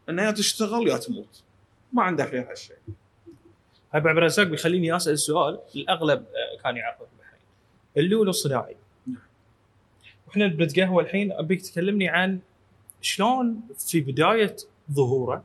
إن 0.08 0.18
يا 0.18 0.30
تشتغل 0.30 0.88
يا 0.88 0.96
تموت. 0.96 1.42
ما 1.92 2.02
عندك 2.02 2.28
غير 2.28 2.50
هالشيء. 2.50 2.76
ابو 3.94 4.08
عبد 4.08 4.18
الرزاق 4.18 4.46
بيخليني 4.46 4.96
أسأل 4.96 5.18
سؤال 5.18 5.58
الأغلب 5.76 6.18
آه، 6.18 6.62
كان 6.62 6.76
يعرفه 6.76 7.04
في 7.04 7.10
البحرين 7.12 7.46
اللولو 7.96 8.30
الصناعي 8.30 8.76
نعم. 9.06 9.22
إحنا 10.30 10.46
بنتقهوى 10.46 11.02
الحين 11.02 11.32
أبيك 11.32 11.62
تكلمني 11.62 12.08
عن 12.08 12.40
شلون 13.00 13.60
في 13.78 14.00
بداية 14.00 14.56
ظهوره 14.92 15.44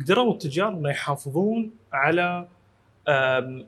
قدروا 0.00 0.32
التجار 0.32 0.68
إنه 0.68 0.90
يحافظون 0.90 1.70
على 1.92 2.48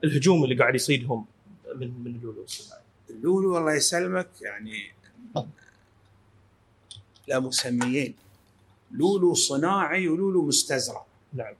الهجوم 0.05 0.45
اللي 0.45 0.55
قاعد 0.55 0.75
يصيدهم 0.75 1.27
من 1.75 2.01
من 2.05 2.07
اللولو 2.07 2.43
الصناعي. 2.43 2.83
اللولو 3.11 3.59
الله 3.59 3.75
يسلمك 3.75 4.29
يعني 4.41 4.93
له 7.29 7.39
مسميين. 7.41 8.15
لولو 8.91 9.35
صناعي 9.35 10.09
ولولو 10.09 10.43
مستزرع. 10.43 11.07
نعم. 11.33 11.55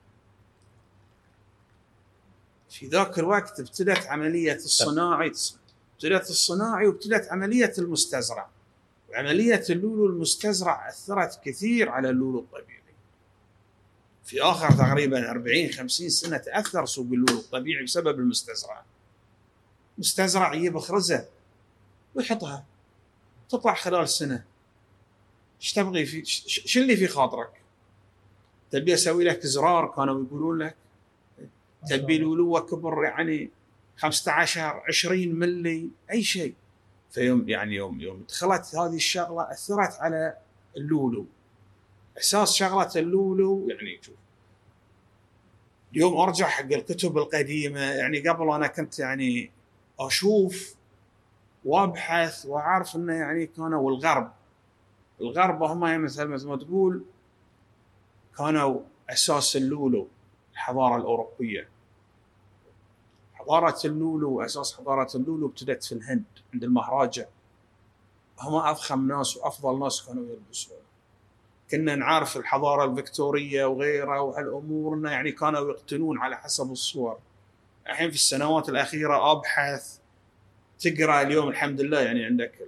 في 2.69 2.87
ذاك 2.87 3.19
الوقت 3.19 3.59
ابتدت 3.59 4.07
عملية 4.07 4.55
الصناعي 4.55 5.31
ابتدت 5.93 6.29
الصناعي 6.29 6.87
وابتدت 6.87 7.31
عملية 7.31 7.73
المستزرع. 7.77 8.49
وعملية 9.09 9.63
اللولو 9.69 10.05
المستزرع 10.05 10.89
أثرت 10.89 11.39
كثير 11.43 11.89
على 11.89 12.09
اللولو 12.09 12.39
الطبيعي. 12.39 12.79
في 14.23 14.41
آخر 14.41 14.71
تقريبا 14.71 15.29
40 15.31 15.71
50 15.71 16.09
سنة 16.09 16.37
تأثر 16.37 16.85
سوق 16.85 17.05
اللولو 17.05 17.39
الطبيعي 17.39 17.83
بسبب 17.83 18.19
المستزرع. 18.19 18.83
مستزرع 19.97 20.53
يجيب 20.53 20.79
خرزة 20.79 21.25
ويحطها. 22.15 22.65
تطلع 23.49 23.73
خلال 23.73 24.09
سنة 24.09 24.43
إيش 25.61 25.73
تبغي 25.73 26.05
في 26.05 26.25
ش- 26.25 26.43
ش- 26.47 26.61
شو 26.73 26.79
اللي 26.79 26.97
في 26.97 27.07
خاطرك؟ 27.07 27.49
تبي 28.71 28.93
أسوي 28.93 29.23
لك 29.23 29.45
زرار؟ 29.45 29.87
كانوا 29.95 30.23
يقولون 30.23 30.57
لك. 30.57 30.75
تبي 31.89 32.17
لولوه 32.17 32.59
كبر 32.61 33.03
يعني 33.03 33.49
15 33.97 34.83
20 34.87 35.35
ملي 35.35 35.89
أي 36.11 36.23
شيء. 36.23 36.53
فيوم 37.11 37.49
يعني 37.49 37.75
يوم 37.75 38.01
يوم 38.01 38.23
دخلت 38.29 38.75
هذه 38.75 38.95
الشغلة 38.95 39.51
أثرت 39.51 39.93
على 39.99 40.37
اللولو. 40.77 41.25
أساس 42.17 42.53
شغلة 42.53 42.91
اللولو 42.95 43.67
يعني 43.69 43.99
شوف. 44.01 44.15
اليوم 45.93 46.17
أرجع 46.17 46.47
حق 46.47 46.65
الكتب 46.73 47.17
القديمة. 47.17 47.79
يعني 47.81 48.29
قبل 48.29 48.49
أنا 48.51 48.67
كنت 48.67 48.99
يعني 48.99 49.51
أشوف 49.99 50.75
وابحث 51.69 52.45
وأعرف 52.45 52.95
إنه 52.95 53.13
يعني 53.13 53.45
كانوا 53.45 53.81
والغرب 53.81 54.31
الغرب 55.21 55.63
هم 55.63 56.03
مثل 56.03 56.27
مثل 56.27 56.47
ما 56.47 56.57
تقول 56.57 57.03
كانوا 58.37 58.79
أساس 59.09 59.55
اللولو 59.55 60.07
الحضارة 60.53 60.97
الأوروبية. 60.97 61.69
حضارة 63.33 63.79
اللولو 63.85 64.31
واساس 64.31 64.77
حضارة 64.77 65.09
اللولو 65.15 65.47
ابتدت 65.47 65.83
في 65.83 65.91
الهند 65.91 66.23
عند 66.53 66.63
المهراجة 66.63 67.29
هم 68.39 68.55
أفخم 68.55 69.07
ناس 69.07 69.37
وأفضل 69.37 69.79
ناس 69.79 70.05
كانوا 70.07 70.23
يلبسون. 70.23 70.77
كنا 71.71 71.95
نعرف 71.95 72.37
الحضارة 72.37 72.85
الفكتوريه 72.85 73.65
وغيرها 73.65 74.19
وهالأمور 74.19 74.95
إنه 74.95 75.11
يعني 75.11 75.31
كانوا 75.31 75.69
يقتنون 75.69 76.17
على 76.17 76.37
حسب 76.37 76.71
الصور. 76.71 77.17
الحين 77.87 78.09
في 78.09 78.15
السنوات 78.15 78.69
الأخيرة 78.69 79.31
أبحث 79.31 79.98
تقرأ 80.79 81.21
اليوم 81.21 81.49
الحمد 81.49 81.81
لله 81.81 81.99
يعني 82.01 82.25
عندك 82.25 82.67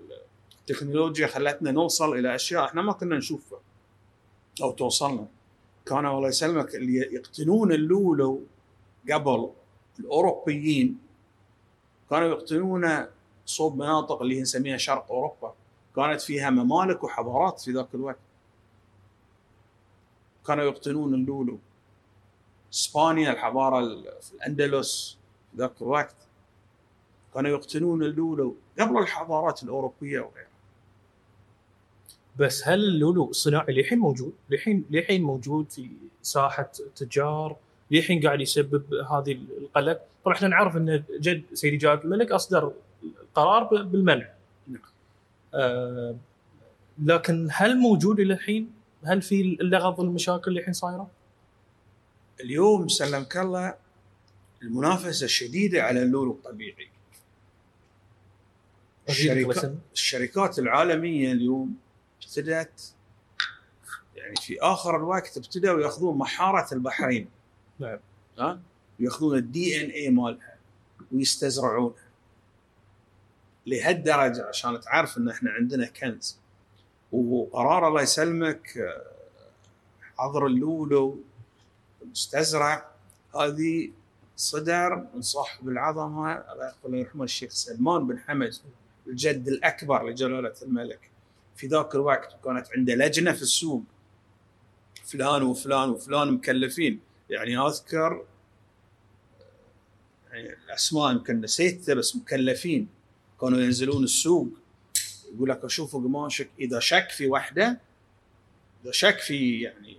التكنولوجيا 0.59 1.27
خلتنا 1.27 1.71
نوصل 1.71 2.13
إلى 2.17 2.35
أشياء 2.35 2.65
إحنا 2.65 2.81
ما 2.81 2.93
كنا 2.93 3.17
نشوفها 3.17 3.59
أو 4.61 4.71
توصلنا. 4.71 5.27
كانوا 5.85 6.17
الله 6.17 6.29
يسلمك 6.29 6.75
اللي 6.75 6.97
يقتنون 6.97 7.71
اللولو 7.71 8.43
قبل 9.11 9.49
الأوروبيين. 9.99 10.99
كانوا 12.09 12.27
يقتنون 12.27 13.05
صوب 13.45 13.75
مناطق 13.77 14.21
اللي 14.21 14.41
نسميها 14.41 14.77
شرق 14.77 15.11
أوروبا. 15.11 15.53
كانت 15.95 16.21
فيها 16.21 16.49
ممالك 16.49 17.03
وحضارات 17.03 17.59
في 17.59 17.71
ذاك 17.71 17.87
الوقت. 17.95 18.19
كانوا 20.47 20.63
يقتنون 20.63 21.13
اللولو. 21.13 21.59
إسبانيا 22.73 23.31
الحضارة 23.31 23.79
ال- 23.79 24.21
في 24.21 24.33
الأندلس 24.33 25.17
في 25.51 25.57
ذاك 25.57 25.81
الوقت. 25.81 26.15
كانوا 27.33 27.51
يقتنون 27.51 28.03
اللولو 28.03 28.55
قبل 28.79 28.97
الحضارات 28.97 29.63
الأوروبية 29.63 30.19
وغيرها 30.19 30.51
بس 32.35 32.67
هل 32.67 32.79
اللولو 32.79 33.29
الصناعي 33.29 33.73
للحين 33.73 33.99
موجود؟ 33.99 34.33
للحين 34.49 34.85
للحين 34.89 35.23
موجود 35.23 35.69
في 35.69 35.89
ساحة 36.21 36.71
تجار 36.95 37.55
للحين 37.91 38.25
قاعد 38.25 38.41
يسبب 38.41 38.93
هذه 38.93 39.31
القلق، 39.57 40.01
طبعا 40.25 40.35
إحنا 40.35 40.47
نعرف 40.47 40.77
إن 40.77 41.03
جد 41.19 41.43
سيدي 41.53 41.77
جلالة 41.77 42.03
الملك 42.03 42.31
أصدر 42.31 42.73
قرار 43.35 43.63
بالمنع. 43.63 44.29
نعم. 44.67 44.81
آه 45.53 46.15
لكن 47.03 47.47
هل 47.51 47.77
موجود 47.77 48.19
إلى 48.19 48.33
الحين؟ 48.33 48.71
هل 49.03 49.21
في 49.21 49.41
اللغط 49.41 49.99
المشاكل 49.99 50.51
اللي 50.51 50.59
الحين 50.59 50.73
صايرة؟ 50.73 51.07
اليوم 52.39 52.87
سلمك 52.87 53.37
الله 53.37 53.73
المنافسة 54.61 55.27
شديدة 55.27 55.83
على 55.83 56.03
اللولو 56.03 56.31
الطبيعي 56.31 56.87
الشركات. 59.11 59.73
الشركات 59.93 60.59
العالمية 60.59 61.31
اليوم 61.31 61.75
ابتدت 62.23 62.93
يعني 64.15 64.35
في 64.35 64.61
آخر 64.61 64.95
الوقت 64.95 65.37
ابتدوا 65.37 65.81
يأخذون 65.81 66.17
محارة 66.17 66.73
البحرين. 66.73 67.29
نعم. 67.79 67.99
ها؟ 68.39 68.59
وياخذون 68.99 69.37
الدي 69.37 69.85
ان 69.85 69.89
اي 69.89 70.09
مالها 70.09 70.55
ويستزرعونها. 71.11 72.11
لهالدرجة 73.65 74.47
عشان 74.47 74.81
تعرف 74.81 75.17
إن 75.17 75.29
إحنا 75.29 75.51
عندنا 75.51 75.85
كنز. 75.85 76.37
وقرار 77.11 77.87
الله 77.87 78.01
يسلمك 78.01 78.77
حظر 80.17 80.45
اللولو 80.45 81.19
المستزرع 82.01 82.85
هذه 83.35 83.91
صدر 84.35 85.07
من 85.15 85.21
صاحب 85.21 85.69
العظمة 85.69 86.43
الله 86.85 86.97
يرحمه 86.97 87.23
الشيخ 87.23 87.51
سلمان 87.51 88.07
بن 88.07 88.19
حمد. 88.19 88.53
الجد 89.07 89.47
الأكبر 89.47 90.09
لجلاله 90.09 90.53
الملك. 90.61 91.11
في 91.55 91.67
ذاك 91.67 91.95
الوقت 91.95 92.37
كانت 92.43 92.67
عنده 92.75 92.95
لجنة 92.95 93.31
في 93.31 93.41
السوق. 93.41 93.83
فلان 95.05 95.43
وفلان 95.43 95.89
وفلان 95.89 96.31
مكلفين. 96.31 96.99
يعني 97.29 97.57
أذكر 97.57 98.25
يعني 100.31 100.53
الأسماء 100.53 101.11
يمكن 101.11 101.41
نسيتها 101.41 101.95
بس 101.95 102.15
مكلفين. 102.15 102.87
كانوا 103.41 103.59
ينزلون 103.59 104.03
السوق. 104.03 104.47
يقول 105.35 105.49
لك 105.49 105.65
أشوف 105.65 105.95
قماشك. 105.95 106.49
إذا 106.59 106.79
شك 106.79 107.09
في 107.09 107.27
وحده 107.27 107.79
إذا 108.83 108.91
شك 108.91 109.19
في 109.19 109.61
يعني 109.61 109.97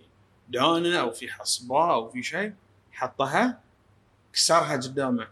دانة 0.48 1.00
أو 1.00 1.10
في 1.10 1.28
حصبه 1.28 1.94
أو 1.94 2.10
في 2.10 2.22
شيء 2.22 2.52
حطها 2.92 3.60
كسرها 4.32 4.76
قدامك. 4.76 5.30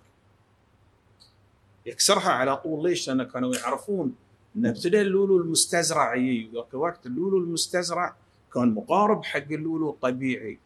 يكسرها 1.86 2.30
على 2.30 2.56
طول. 2.56 2.88
ليش؟ 2.88 3.08
لأن 3.08 3.22
كانوا 3.22 3.54
يعرفون 3.56 4.14
إن 4.56 4.66
ابتدى 4.66 5.00
اللولو 5.00 5.36
المستزرع 5.38 6.14
يجي 6.14 6.50
ذاك 6.54 6.66
الوقت 6.74 7.06
اللولو 7.06 7.38
المستزرع 7.38 8.16
كان 8.54 8.74
مقارب 8.74 9.24
حق 9.24 9.36
اللولو 9.50 9.90
الطبيعي. 9.90 10.58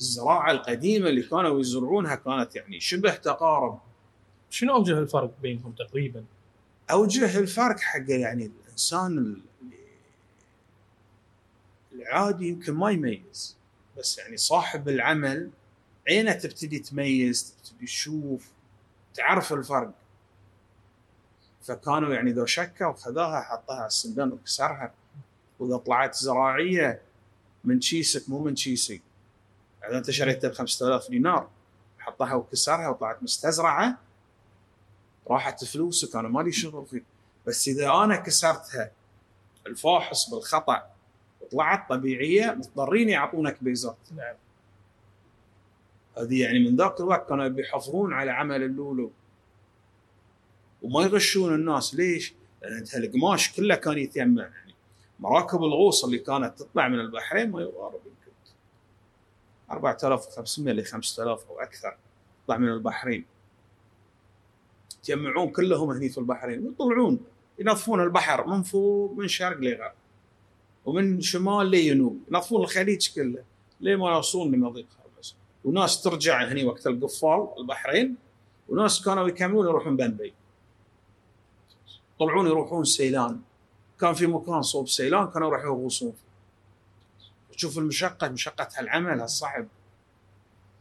الزراعة 0.00 0.50
القديمة 0.50 1.08
اللي 1.08 1.22
كانوا 1.22 1.60
يزرعونها 1.60 2.14
كانت 2.14 2.56
يعني 2.56 2.80
شبه 2.80 3.14
تقارب. 3.14 3.78
شنو 4.50 4.74
أوجه 4.74 4.98
الفرق 4.98 5.34
بينهم 5.42 5.72
تقريبا؟ 5.72 6.24
أوجه 6.90 7.38
الفرق 7.38 7.78
حق 7.80 8.04
يعني 8.10 8.46
الإنسان 8.66 9.18
ال- 9.18 9.42
العادي 11.92 12.48
يمكن 12.48 12.72
ما 12.74 12.90
يميز 12.90 13.56
بس 13.98 14.18
يعني 14.18 14.36
صاحب 14.36 14.88
العمل 14.88 15.50
عينه 16.08 16.32
تبتدي 16.32 16.78
تميز 16.78 17.54
تبتدي 17.64 17.86
تشوف 17.86 18.50
تعرف 19.14 19.52
الفرق. 19.52 19.94
فكانوا 21.66 22.14
يعني 22.14 22.32
ذو 22.32 22.46
شكة 22.46 22.88
وخذاها 22.88 23.40
حطها 23.40 23.76
على 23.76 23.86
السندان 23.86 24.32
وكسرها. 24.32 24.92
وإذا 25.58 25.76
طلعت 25.76 26.14
زراعية 26.14 27.00
من 27.64 27.78
كيسك 27.78 28.28
مو 28.28 28.38
من 28.38 28.54
كيسي 28.54 29.02
اذا 29.88 29.98
أنت 29.98 30.10
شريتها 30.10 30.48
ب 30.48 30.52
5000 30.52 31.10
دينار 31.10 31.48
حطها 31.98 32.34
وكسرها 32.34 32.88
وطلعت 32.88 33.22
مستزرعة 33.22 33.98
راحت 35.30 35.64
فلوسك 35.64 36.16
أنا 36.16 36.28
مالي 36.28 36.52
شغل 36.52 36.86
فيه. 36.86 37.02
بس 37.46 37.68
إذا 37.68 37.90
أنا 37.90 38.16
كسرتها 38.16 38.90
الفاحص 39.66 40.30
بالخطأ 40.30 40.86
وطلعت 41.40 41.88
طبيعية 41.88 42.50
مضطرين 42.58 43.08
يعطونك 43.08 43.64
بيزات 43.64 43.96
نعم. 44.16 44.34
هذه 46.18 46.42
يعني 46.42 46.58
من 46.58 46.76
ذاك 46.76 47.00
الوقت 47.00 47.28
كانوا 47.28 47.48
بيحافظون 47.48 48.12
على 48.12 48.30
عمل 48.30 48.62
اللولو. 48.62 49.12
وما 50.86 51.02
يغشون 51.02 51.54
الناس. 51.54 51.94
ليش؟ 51.94 52.34
لأن 52.62 52.76
انت 52.76 52.94
القماش 52.94 53.52
كله 53.52 53.74
كان 53.74 53.98
يتجمع 53.98 54.42
يعني 54.42 54.74
مراكب 55.20 55.64
الغوص 55.64 56.04
اللي 56.04 56.18
كانت 56.18 56.58
تطلع 56.58 56.88
من 56.88 57.00
البحرين 57.00 57.50
ما 57.50 57.62
يقارب 57.62 58.00
يمكن 58.06 58.32
4500 59.70 60.74
ل 60.74 60.84
5000 60.84 61.44
أو 61.50 61.60
أكثر 61.60 61.96
تطلع 62.44 62.58
من 62.58 62.68
البحرين. 62.68 63.24
يتجمعون 64.98 65.48
كلهم 65.48 65.90
هني 65.90 66.08
في 66.08 66.18
البحرين. 66.18 66.66
ويطلعون 66.66 67.20
ينظفون 67.58 68.02
البحر 68.02 68.46
من 68.46 68.62
فوق 68.62 69.12
من 69.12 69.28
شرق 69.28 69.58
لغرب 69.58 69.92
ومن 70.84 71.20
شمال 71.20 71.70
لجنوب 71.70 72.20
ينظفون 72.30 72.62
الخليج 72.62 73.08
كله. 73.14 73.44
ليه 73.80 73.96
ما 73.96 74.10
يوصلون 74.10 74.52
لمضيق 74.52 74.86
هرمز 75.04 75.36
وناس 75.64 76.02
ترجع 76.02 76.44
هني 76.44 76.64
وقت 76.64 76.86
القفال 76.86 77.48
البحرين. 77.58 78.16
وناس 78.68 79.04
كانوا 79.04 79.28
يكملون 79.28 79.66
يروحون 79.66 79.96
بنبي 79.96 80.34
طلعون 82.18 82.46
يروحون 82.46 82.84
سيلان. 82.84 83.40
كان 84.00 84.14
في 84.14 84.26
مكان 84.26 84.62
صوب 84.62 84.88
سيلان 84.88 85.26
كانوا 85.30 85.48
يروحوا 85.48 85.66
يغوصون 85.66 86.12
فيه. 86.12 86.26
تشوف 87.54 87.78
المشقة 87.78 88.28
مشقة 88.28 88.68
هالعمل 88.76 89.20
هالصعب. 89.20 89.66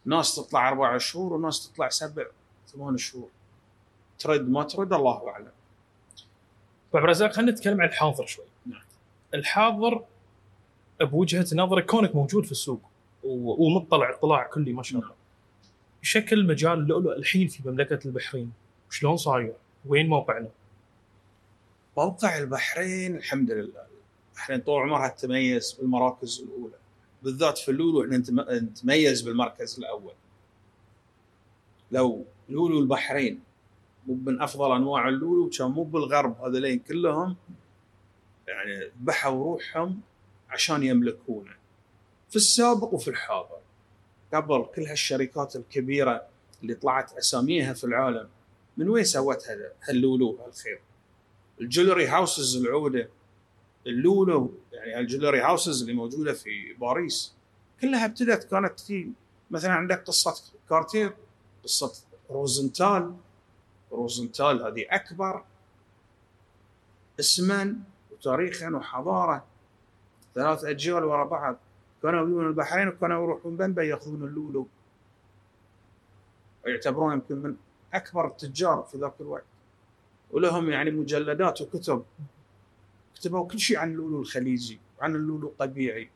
ناس 0.05 0.35
تطلع 0.35 0.69
أربع 0.69 0.97
شهور 0.97 1.33
وناس 1.33 1.69
تطلع 1.69 1.89
سبع 1.89 2.25
ثمان 2.67 2.97
شهور. 2.97 3.29
ترد 4.19 4.49
ما 4.49 4.63
ترد 4.63 4.93
الله 4.93 5.29
أعلم. 5.29 5.51
عبد 6.93 7.03
الرزاق 7.03 7.33
خلينا 7.33 7.51
نتكلم 7.51 7.81
عن 7.81 7.87
الحاضر 7.87 8.25
شوي. 8.25 8.45
نعم. 8.65 8.81
الحاضر 9.33 10.03
بوجهة 11.01 11.47
نظرك 11.53 11.85
كونك 11.85 12.15
موجود 12.15 12.45
في 12.45 12.51
السوق 12.51 12.81
ومطلع 13.23 14.09
اطلاع 14.09 14.47
كلي 14.47 14.73
ما 14.73 14.83
شاء 14.83 15.01
الله. 15.01 15.13
شكل 16.01 16.47
مجال 16.47 16.73
اللؤلؤ 16.73 17.17
الحين 17.17 17.47
في 17.47 17.69
مملكة 17.69 17.99
البحرين. 18.05 18.51
شلون 18.89 19.17
صاير؟ 19.17 19.53
وين 19.85 20.07
موقعنا؟ 20.07 20.49
موقع 21.97 22.37
البحرين 22.37 23.15
الحمد 23.15 23.51
لله. 23.51 23.85
إحنا 24.37 24.57
طول 24.57 24.81
عمرها 24.81 25.07
تميز 25.07 25.71
بالمراكز 25.73 26.41
الأولى. 26.47 26.73
بالذات 27.23 27.57
في 27.57 27.71
اللولو 27.71 28.03
إحنا 28.03 28.17
نتم- 28.17 28.51
نتميز 28.51 29.21
بالمركز 29.21 29.79
الأول. 29.79 30.13
لو 31.91 32.25
لولو 32.49 32.79
البحرين 32.79 33.39
مو 34.07 34.13
من 34.15 34.41
أفضل 34.41 34.75
أنواع 34.75 35.07
اللولو 35.09 35.49
كان 35.49 35.67
مو 35.67 35.83
بالغرب 35.83 36.41
هذولين 36.41 36.79
كلهم 36.79 37.35
يعني 38.47 38.91
ذبحوا 39.01 39.43
روحهم 39.43 40.01
عشان 40.49 40.83
يملكونه. 40.83 41.51
في 42.29 42.35
السابق 42.35 42.93
وفي 42.93 43.07
الحاضر. 43.07 43.57
قبل 44.33 44.65
كل 44.75 44.81
هالشركات 44.81 45.55
الكبيرة 45.55 46.27
اللي 46.61 46.73
طلعت 46.75 47.13
أساميها 47.13 47.73
في 47.73 47.83
العالم 47.83 48.29
من 48.77 48.89
وين 48.89 49.03
سوت 49.03 49.43
هاللولو 49.89 50.39
هالخير؟ 50.45 50.79
ال 51.61 51.67
jewelry 51.67 52.07
houses 52.07 52.57
العوده 52.57 53.09
اللولو 53.87 54.53
يعني 54.73 54.99
ال 54.99 55.05
jewelry 55.05 55.41
houses 55.41 55.81
اللي 55.81 55.93
موجودة 55.93 56.33
في 56.33 56.73
باريس 56.73 57.33
كلها 57.81 58.05
ابتدت 58.05 58.43
كانت 58.43 58.79
في 58.79 59.11
مثلا 59.51 59.71
عندك 59.71 60.03
قصة 60.03 60.53
كارتير 60.69 61.13
قصة 61.63 61.93
روزنتال 62.29 63.15
روزنتال 63.91 64.63
هذه 64.63 64.85
أكبر 64.89 65.43
اسما 67.19 67.75
وتاريخا 68.11 68.69
وحضارة 68.69 69.45
ثلاث 70.35 70.63
أجيال 70.63 71.03
ورا 71.03 71.25
بعض 71.25 71.57
كانوا 72.03 72.27
يجون 72.27 72.47
البحرين 72.47 72.87
وكانوا 72.87 73.23
يروحون 73.23 73.57
بومبي 73.57 73.83
يأخذون 73.83 74.23
اللولو 74.23 74.67
ويعتبرون 76.65 77.13
يمكن 77.13 77.35
من 77.35 77.55
أكبر 77.93 78.27
التجار 78.27 78.87
في 78.91 78.97
ذاك 78.97 79.13
الوقت. 79.21 79.43
ولهم 80.31 80.69
يعني 80.69 80.91
مجلدات 80.91 81.61
وكتب. 81.61 82.05
كتبوا 83.15 83.47
كل 83.47 83.59
شيء 83.59 83.77
عن 83.77 83.91
اللولو 83.91 84.21
الخليجي 84.21 84.79
وعن 84.99 85.15
اللولو 85.15 85.47
الطبيعي. 85.47 86.09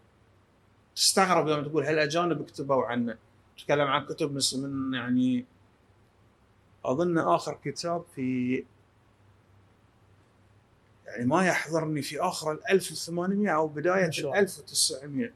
تستغرب 0.96 1.48
لما 1.48 1.68
تقول 1.68 1.84
هل 1.84 1.94
الاجانب 1.94 2.46
كتبوا 2.46 2.86
عنه؟ 2.86 3.18
تتكلم 3.58 3.88
عن 3.88 4.06
كتب 4.06 4.32
من 4.32 4.64
من 4.64 4.94
يعني 4.94 5.46
أظن 6.86 7.18
آخر 7.18 7.60
كتاب 7.64 8.04
في 8.16 8.64
يعني 11.06 11.26
ما 11.26 11.48
يحضرني 11.48 12.02
في 12.02 12.20
آخر 12.20 12.52
ال 12.52 12.70
1800 12.72 13.50
أو 13.50 13.68
بداية 13.68 14.06
ال 14.06 14.20
الله. 14.20 14.40
1900 14.40 15.32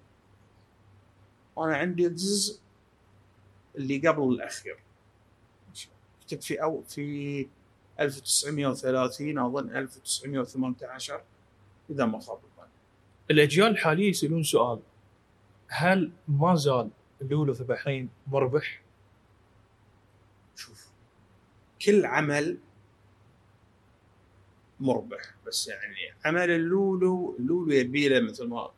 أنا 1.57 1.77
عندي 1.77 2.07
الجزء 2.07 2.59
اللي 3.75 4.07
قبل 4.07 4.23
الأخير. 4.23 4.79
كتب 6.27 6.41
في 6.41 6.63
أو 6.63 6.83
في 6.87 7.47
1930 7.99 9.39
أظن 9.39 9.75
1918 9.75 11.21
إذا 11.89 12.05
ما 12.05 12.19
خاب 12.19 12.37
الظن. 12.37 12.69
الأجيال 13.31 13.67
الحاليه 13.67 14.09
يسألون 14.09 14.43
سؤال. 14.43 14.79
هل 15.67 16.11
ما 16.27 16.55
زال 16.55 16.89
اللولو 17.21 17.53
في 17.53 17.61
البحرين 17.61 18.09
مربح؟ 18.27 18.81
شوف 20.55 20.87
كل 21.85 22.05
عمل 22.05 22.57
مربح 24.79 25.35
بس 25.47 25.67
يعني 25.67 25.95
عمل 26.25 26.49
اللولو 26.49 27.35
اللولو 27.39 27.71
يبي 27.71 28.09
له 28.09 28.19
مثل 28.19 28.47
ما 28.47 28.71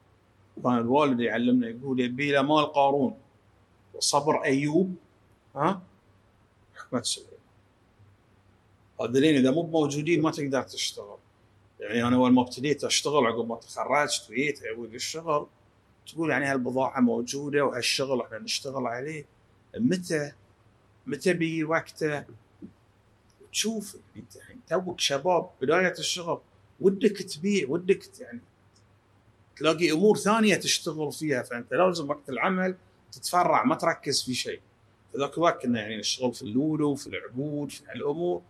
كان 0.64 0.78
الوالد 0.78 1.20
يعلمنا 1.20 1.68
يقول 1.68 2.00
يبي 2.00 2.32
له 2.32 2.42
مال 2.42 2.66
قارون. 2.74 3.18
وصبر 3.94 4.44
أيوب 4.44 4.96
ها؟ 5.56 5.82
حكمة 6.76 7.02
سليمان 7.02 7.35
هذولين 9.02 9.36
إذا 9.36 9.52
مو 9.52 9.64
موجودين 9.64 10.22
ما 10.22 10.32
تقدر 10.32 10.64
تشتغل. 10.64 11.18
يعني 11.80 12.08
أنا 12.08 12.16
أول 12.16 12.34
ما 12.34 12.42
ابتديت 12.42 12.84
أشتغل 12.84 13.26
عقب 13.26 13.48
ما 13.48 13.56
تخرجت 13.56 14.30
وجيت 14.30 14.66
اعود 14.66 14.94
الشغل 14.94 15.48
تقول 16.08 16.30
يعني 16.30 16.46
هالبضاعة 16.46 17.00
موجودة 17.00 17.66
وهالشغل 17.66 18.22
إحنا 18.22 18.40
نشتغل 18.40 18.88
عليه. 18.88 19.26
متى؟ 19.78 20.32
متى 21.06 21.34
بيجي 21.34 21.64
وقته؟ 21.64 22.24
تشوف 23.52 23.96
يعني 23.96 24.26
أنت 24.28 24.36
الحين 24.36 24.60
توك 24.70 25.00
شباب 25.00 25.50
بداية 25.62 25.94
الشغل 26.00 26.42
ودك 26.80 27.18
تبيع 27.18 27.70
ودك 27.70 28.20
يعني 28.20 28.42
تلاقي 29.58 29.92
أمور 29.92 30.18
ثانية 30.18 30.56
تشتغل 30.56 31.12
فيها. 31.12 31.44
فأنت 31.44 31.74
لازم 31.74 32.10
وقت 32.10 32.30
العمل 32.30 32.76
تتفرع 33.12 33.64
ما 33.64 33.76
تركز 33.76 34.24
في 34.24 34.34
شيء. 34.34 34.62
ذاك 35.18 35.38
الوقت 35.38 35.62
كنا 35.62 35.82
يعني 35.82 35.98
نشتغل 35.98 36.34
في 36.34 36.42
اللولو 36.42 36.96
في 36.96 37.08
العبود 37.08 37.72
في 37.72 37.84
هالأمور. 37.88 38.42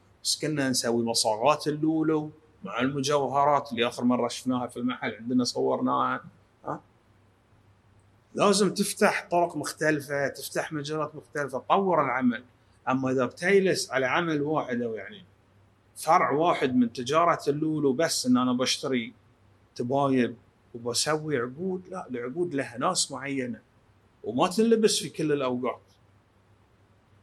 كنا 0.41 0.69
نسوي 0.69 1.05
مصاغات 1.05 1.67
اللولو 1.67 2.31
مع 2.63 2.79
المجوهرات 2.79 3.71
اللي 3.71 3.87
آخر 3.87 4.03
مرة 4.03 4.27
شفناها 4.27 4.67
في 4.67 4.77
المحل. 4.77 5.15
عندنا 5.15 5.43
صورناها 5.43 6.23
ها؟ 6.65 6.79
لازم 8.35 8.73
تفتح 8.73 9.27
طرق 9.31 9.57
مختلفة 9.57 10.27
تفتح 10.27 10.73
مجالات 10.73 11.15
مختلفة. 11.15 11.59
تطور 11.59 12.05
العمل. 12.05 12.43
أما 12.89 13.11
إذا 13.11 13.25
بتجلس 13.25 13.91
على 13.91 14.05
عمل 14.05 14.41
واحد 14.41 14.81
أو 14.81 14.93
يعني 14.93 15.23
فرع 15.95 16.31
واحد 16.31 16.75
من 16.75 16.93
تجارة 16.93 17.41
اللولو 17.47 17.93
بس 17.93 18.25
إن 18.25 18.37
أنا 18.37 18.53
بشتري 18.53 19.13
تبايب 19.75 20.35
وبسوي 20.75 21.37
عقود 21.37 21.81
لا 21.91 22.09
العقود 22.09 22.53
لها 22.53 22.77
ناس 22.77 23.11
معينة 23.11 23.59
وما 24.23 24.47
تنلبس 24.47 24.99
في 24.99 25.09
كل 25.09 25.31
الأوقات. 25.31 25.81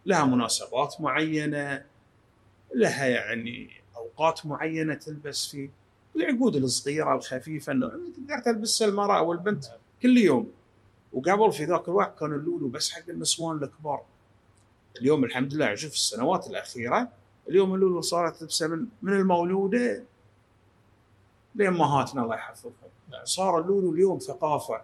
لها 0.07 0.25
مناسبات 0.25 1.01
معينة. 1.01 1.85
لها 2.75 3.07
يعني 3.07 3.71
أوقات 3.97 4.47
معينة 4.47 4.95
تلبس 4.95 5.51
فيه 5.51 5.71
العقود 6.17 6.57
الصغيرة 6.57 7.15
الخفيفة 7.15 7.73
إنه 7.73 7.89
تقدر 7.89 8.39
تلبسها 8.45 8.89
المرأة 8.89 9.19
أو 9.19 9.33
البنت 9.33 9.65
كل 10.03 10.19
يوم. 10.19 10.53
وقبل 11.13 11.53
في 11.53 11.65
ذاك 11.65 11.89
الوقت 11.89 12.19
كان 12.19 12.33
اللولو 12.33 12.69
بس 12.69 12.91
حق 12.91 13.09
النسوان 13.09 13.57
الكبار. 13.57 14.03
اليوم 15.01 15.25
الحمد 15.25 15.55
لله 15.55 15.75
شوف 15.75 15.93
السنوات 15.93 16.47
الأخيرة 16.47 17.09
اليوم 17.49 17.75
اللولو 17.75 18.01
صارت 18.01 18.37
تلبسه 18.37 18.69
من 18.69 18.87
من 19.03 19.13
المولودة 19.13 20.05
لامهاتنا 21.55 22.23
الله 22.23 22.35
يحفظهم 22.35 22.73
صار 23.25 23.61
اللولو 23.61 23.95
اليوم 23.95 24.19
ثقافة. 24.19 24.83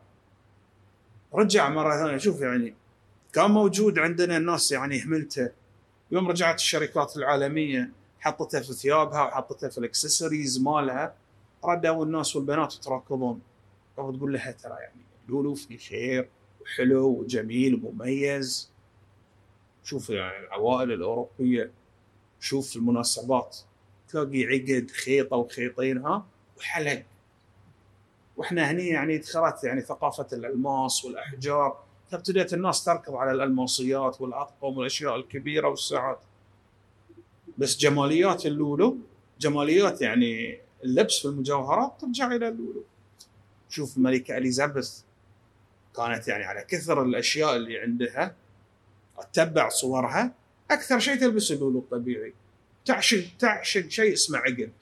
رجع 1.35 1.69
مرة 1.69 1.97
ثانية 1.97 2.17
شوف 2.17 2.41
يعني 2.41 2.75
كان 3.33 3.51
موجود 3.51 3.99
عندنا 3.99 4.37
الناس 4.37 4.73
يعني 4.73 5.05
هملته. 5.05 5.51
يوم 6.11 6.29
رجعت 6.29 6.55
الشركات 6.55 7.17
العالمية 7.17 7.91
حطتها 8.21 8.61
في 8.61 8.73
ثيابها 8.73 9.23
وحطتها 9.23 9.69
في 9.69 9.79
الاكسسوارز 9.79 10.59
مالها 10.59 11.15
ردوا 11.65 12.05
الناس 12.05 12.37
والبنات 12.37 12.75
يتراكضون. 12.75 13.41
وتقول 13.97 14.33
لها 14.33 14.51
ترى 14.51 14.77
يعني 14.81 15.03
لولو 15.29 15.55
في 15.55 15.79
خير 15.79 16.29
وحلو 16.61 17.07
وجميل 17.07 17.85
ومميز. 17.85 18.71
شوف 19.85 20.11
يعني 20.11 20.47
العوائل 20.47 20.93
الأوروبية 20.93 21.71
شوف 22.41 22.77
المناسبات. 22.77 23.57
تلاقي 24.09 24.45
عقد 24.45 24.91
خيط 24.91 25.33
أو 25.33 25.49
خيطين 25.49 25.99
ها 25.99 26.27
وحلق. 26.59 27.03
وإحنا 28.37 28.71
هني 28.71 28.89
يعني 28.89 29.19
دخلت 29.19 29.65
يعني 29.65 29.81
ثقافة 29.81 30.27
الألماس 30.33 31.05
والأحجار. 31.05 31.88
فابتدت 32.11 32.55
الناس 32.55 32.85
تركض 32.85 33.15
على 33.15 33.33
الالماسيات 33.33 34.21
والأطقم 34.21 34.79
والأشياء 34.79 35.17
الكبيرة 35.17 35.69
والساعات. 35.69 36.19
بس 37.59 37.77
جماليات 37.77 38.47
اللولو 38.47 38.99
جماليات 39.41 40.03
يعني 40.03 40.61
اللبس 40.85 41.19
في 41.19 41.25
المجوهرات 41.25 42.01
ترجع 42.01 42.27
إلى 42.27 42.49
اللولو. 42.49 42.85
شوف 43.69 43.97
الملكه 43.97 44.37
إليزابيث 44.37 45.01
كانت 45.97 46.29
يعني 46.29 46.45
على 46.45 46.65
كثر 46.69 47.03
الأشياء 47.03 47.57
اللي 47.57 47.79
عندها 47.79 48.35
اتبع 49.19 49.69
صورها 49.69 50.35
أكثر 50.71 50.99
شيء 50.99 51.17
تلبس 51.17 51.53
اللولو 51.53 51.79
الطبيعي. 51.79 52.35
تعشق 52.85 53.25
تعشق 53.39 53.89
شيء 53.89 54.13
اسمه 54.13 54.39
عقد. 54.39 54.73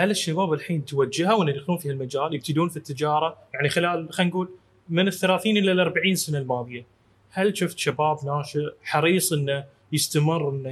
هل 0.00 0.10
الشباب 0.10 0.52
الحين 0.52 0.84
توجهوا 0.84 1.42
ان 1.44 1.48
يدخلون 1.48 1.78
في 1.78 1.90
المجال 1.90 2.34
يبتدون 2.34 2.68
في 2.68 2.76
التجارة 2.76 3.38
يعني 3.54 3.68
خلال 3.68 4.12
خلينا 4.12 4.30
نقول 4.30 4.48
من 4.88 5.08
ال 5.08 5.12
30 5.12 5.56
إلى 5.56 5.72
ال 5.72 5.80
40 5.80 6.14
سنة 6.14 6.38
الماضية 6.38 6.86
هل 7.30 7.56
شفت 7.56 7.78
شباب 7.78 8.16
ناشئ 8.24 8.60
حريص 8.82 9.32
إنه 9.32 9.64
يستمر 9.92 10.50
إنه 10.50 10.68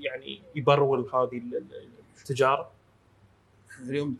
يعني 0.00 0.40
يبرول 0.56 1.00
هذه 1.00 1.38
ال- 1.38 1.56
ال- 1.56 1.88
التجارة؟ 2.18 2.70
اليوم 3.88 4.16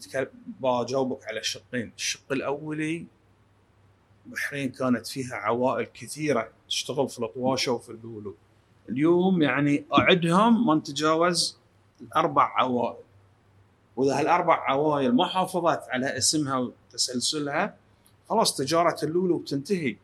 بجاوبك 0.60 1.24
على 1.28 1.42
شقين، 1.42 1.92
الشق 1.96 2.32
الأولي 2.32 3.06
البحرين 4.26 4.68
كانت 4.70 5.06
فيها 5.06 5.34
عوائل 5.34 5.86
كثيرة 5.94 6.48
تشتغل 6.68 7.08
في 7.08 7.18
الأطواشة 7.18 7.72
وفي 7.72 7.88
اللولو. 7.90 8.34
اليوم 8.88 9.42
يعني 9.42 9.84
أعدهم 9.98 10.66
ما 10.66 10.74
نتجاوز 10.74 11.58
الأربع 12.00 12.52
عوائل. 12.58 13.04
وإذا 13.96 14.20
هالأربع 14.20 14.54
عوائل 14.70 15.12
ما 15.14 15.26
حافظت 15.26 15.80
على 15.88 16.16
اسمها 16.18 16.56
وتسلسلها 16.58 17.76
خلاص 18.28 18.56
تجارة 18.56 18.96
اللولو 19.04 19.38
بتنتهي. 19.38 19.96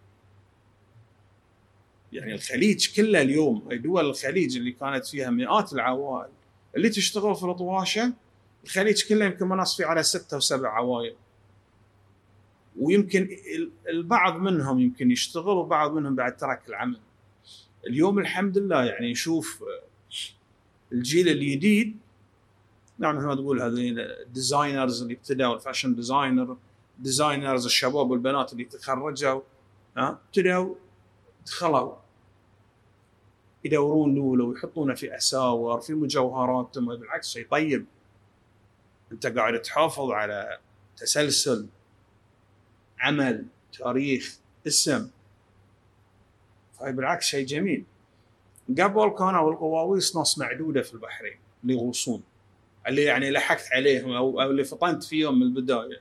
يعني 2.12 2.34
الخليج 2.34 2.94
كله 2.96 3.22
اليوم 3.22 3.68
دول 3.72 4.06
الخليج 4.06 4.56
اللي 4.56 4.72
كانت 4.72 5.06
فيها 5.06 5.30
مئات 5.30 5.72
العوائل 5.72 6.30
اللي 6.76 6.88
تشتغل 6.88 7.34
في 7.34 7.42
الطواشة 7.44 8.12
الخليج 8.64 9.08
كله 9.08 9.24
يمكن 9.24 9.48
مناص 9.48 9.76
فيه 9.76 9.86
على 9.86 10.02
ستة 10.02 10.36
وسبع 10.36 10.68
عوائل 10.68 11.14
ويمكن 12.80 13.22
ال- 13.56 13.70
البعض 13.88 14.36
منهم 14.36 14.80
يمكن 14.80 15.10
يشتغل 15.10 15.48
وبعض 15.56 15.92
منهم 15.92 16.14
بعد 16.14 16.36
ترك 16.36 16.60
العمل 16.68 17.00
اليوم 17.86 18.18
الحمد 18.18 18.58
لله 18.58 18.84
يعني 18.84 19.10
نشوف 19.10 19.64
الجيل 20.92 21.28
الجديد 21.28 21.96
نعم 23.00 23.16
مثل 23.16 23.26
ما 23.26 23.34
تقول 23.34 23.62
هذين 23.62 23.98
ال 23.98 24.09
designers 24.09 25.02
اللي 25.02 25.14
ابتدوا 25.14 25.54
ال 25.54 25.59
fashion 25.59 25.94
designer 25.94 26.56
designers 26.98 27.64
الشباب 27.64 28.10
والبنات 28.10 28.52
اللي 28.52 28.64
تخرجوا 28.64 29.40
ها 29.96 30.18
ابتدوا 30.28 30.74
دخلوا 31.46 31.94
يدورون 33.64 34.14
لولو 34.14 34.50
ويحطونه 34.50 34.94
في 34.94 35.16
أساور 35.16 35.80
في 35.80 35.94
مجوهرات 35.94 36.78
بالعكس 36.78 37.28
شيء 37.28 37.46
طيب. 37.50 37.86
أنت 39.12 39.26
قاعد 39.26 39.62
تحافظ 39.62 40.10
على 40.10 40.58
تسلسل 40.96 41.66
عمل 43.00 43.44
تاريخ 43.78 44.38
اسم. 44.66 45.10
فهي 46.78 46.92
بالعكس 46.92 47.24
شيء 47.24 47.46
جميل. 47.46 47.84
قبل 48.68 49.08
كانوا 49.08 49.50
القواويس 49.50 50.16
ناس 50.16 50.38
معدودة 50.38 50.82
في 50.82 50.94
البحرين 50.94 51.38
اللي 51.62 51.74
يغوصون. 51.74 52.22
اللي 52.88 53.02
يعني 53.02 53.30
لحقت 53.30 53.72
عليهم 53.72 54.12
أو 54.12 54.42
اللي 54.42 54.64
فطنت 54.64 55.04
فيهم 55.04 55.40
من 55.40 55.42
البداية. 55.42 56.00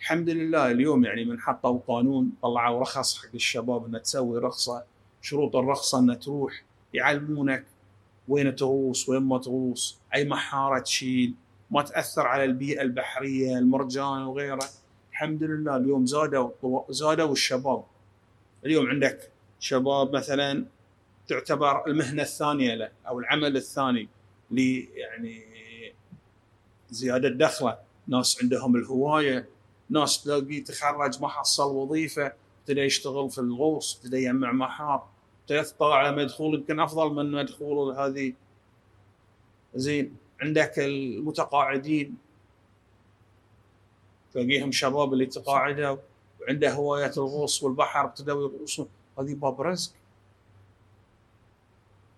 الحمد 0.00 0.30
لله 0.30 0.70
اليوم 0.70 1.04
يعني 1.04 1.24
من 1.24 1.40
حطوا 1.40 1.80
قانون 1.88 2.32
طلعوا 2.42 2.80
رخص 2.80 3.18
حق 3.18 3.34
الشباب 3.34 3.86
انها 3.86 4.00
تسوي 4.00 4.38
رخصة 4.38 4.84
شروط 5.22 5.56
الرخصة 5.56 5.98
انها 5.98 6.14
تروح 6.14 6.62
يعلمونك 6.94 7.64
وين 8.28 8.56
تغوص 8.56 9.08
وين 9.08 9.22
ما 9.22 9.38
تغوص 9.38 9.98
أي 10.14 10.24
محارة 10.24 10.78
تشيل 10.78 11.34
ما 11.70 11.82
تأثر 11.82 12.26
على 12.26 12.44
البيئة 12.44 12.82
البحرية 12.82 13.58
المرجان 13.58 14.22
وغيره. 14.22 14.64
الحمد 15.12 15.42
لله 15.42 15.76
اليوم 15.76 16.06
زادوا 16.06 16.50
زادوا 16.90 17.32
الشباب. 17.32 17.84
اليوم 18.64 18.86
عندك 18.86 19.30
شباب 19.60 20.16
مثلا 20.16 20.64
تعتبر 21.28 21.86
المهنة 21.86 22.22
الثانية 22.22 22.74
له 22.74 22.90
أو 23.08 23.18
العمل 23.18 23.56
الثاني 23.56 24.08
ل 24.50 24.58
يعني 24.96 25.42
زيادة 26.90 27.28
دخلة. 27.28 27.78
ناس 28.08 28.42
عندهم 28.42 28.76
الهواية 28.76 29.48
ناس 29.90 30.22
تلاقيه 30.22 30.64
تخرج 30.64 31.22
ما 31.22 31.28
حصل 31.28 31.76
وظيفة 31.76 32.32
ابتدى 32.60 32.80
يشتغل 32.80 33.30
في 33.30 33.38
الغوص 33.38 33.96
ابتدى 33.96 34.16
يجمع 34.16 34.52
محار 34.52 35.08
يطلع 35.50 35.94
على 35.94 36.16
مدخول 36.16 36.54
يمكن 36.54 36.80
أفضل 36.80 37.14
من 37.14 37.30
مدخول 37.30 37.96
هذه. 37.96 38.32
زين 39.74 40.16
عندك 40.40 40.78
المتقاعدين. 40.78 42.16
تلاقيهم 44.32 44.72
شباب 44.72 45.12
اللي 45.12 45.26
تقاعدوا 45.26 45.96
وعنده 46.40 46.72
هوايه 46.72 47.12
الغوص 47.16 47.62
والبحر 47.62 48.04
ابتدوا 48.04 48.42
يغوصون. 48.42 48.88
هذه 49.18 49.34
باب 49.34 49.60
رزق. 49.60 49.92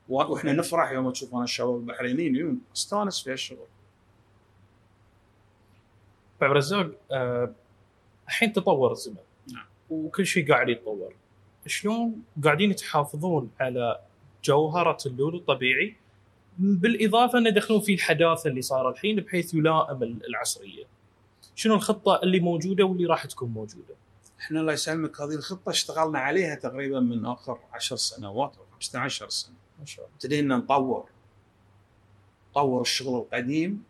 وإحنا 0.08 0.52
نفرح 0.52 0.90
يوم 0.90 1.08
نشوف 1.08 1.34
أنا 1.34 1.44
الشباب 1.44 1.76
البحرينيين 1.76 2.60
أستانس 2.76 3.22
في 3.22 3.32
هالشغل. 3.32 3.66
عبد 6.42 6.50
الرزاق 6.50 6.90
آه، 7.12 7.54
الحين 8.28 8.52
تطور 8.52 8.92
الزمن. 8.92 9.16
نعم. 9.52 9.66
وكل 9.90 10.26
شيء 10.26 10.52
قاعد 10.52 10.68
يتطور. 10.68 11.14
شلون 11.66 12.22
قاعدين 12.44 12.70
يتحافظون 12.70 13.50
على 13.60 14.00
جوهرة 14.44 14.98
اللولو 15.06 15.38
الطبيعي؟ 15.38 15.96
بالإضافة 16.58 17.38
أن 17.38 17.46
يدخلون 17.46 17.80
فيه 17.80 17.94
الحداثة 17.94 18.50
اللي 18.50 18.62
صار 18.62 18.90
الحين 18.90 19.16
بحيث 19.16 19.54
يلائم 19.54 20.02
العصرية. 20.02 20.84
شنو 21.54 21.74
الخطة 21.74 22.20
اللي 22.22 22.40
موجودة 22.40 22.84
واللي 22.84 23.06
راح 23.06 23.26
تكون 23.26 23.48
موجودة؟ 23.50 23.94
إحنا 24.40 24.60
الله 24.60 24.72
يسلمك 24.72 25.20
هذه 25.20 25.34
الخطة 25.34 25.70
اشتغلنا 25.70 26.18
عليها 26.18 26.54
تقريبا 26.54 27.00
من 27.00 27.26
آخر 27.26 27.58
عشر 27.72 27.96
سنوات 27.96 28.56
أو 28.56 28.64
15 28.74 29.28
سنة. 29.28 29.54
ما 29.78 29.86
شاء 29.86 30.04
الله. 30.04 30.14
ابتدينا 30.14 30.56
نطور. 30.56 31.08
نطور 32.50 32.80
الشغل 32.80 33.18
القديم 33.18 33.82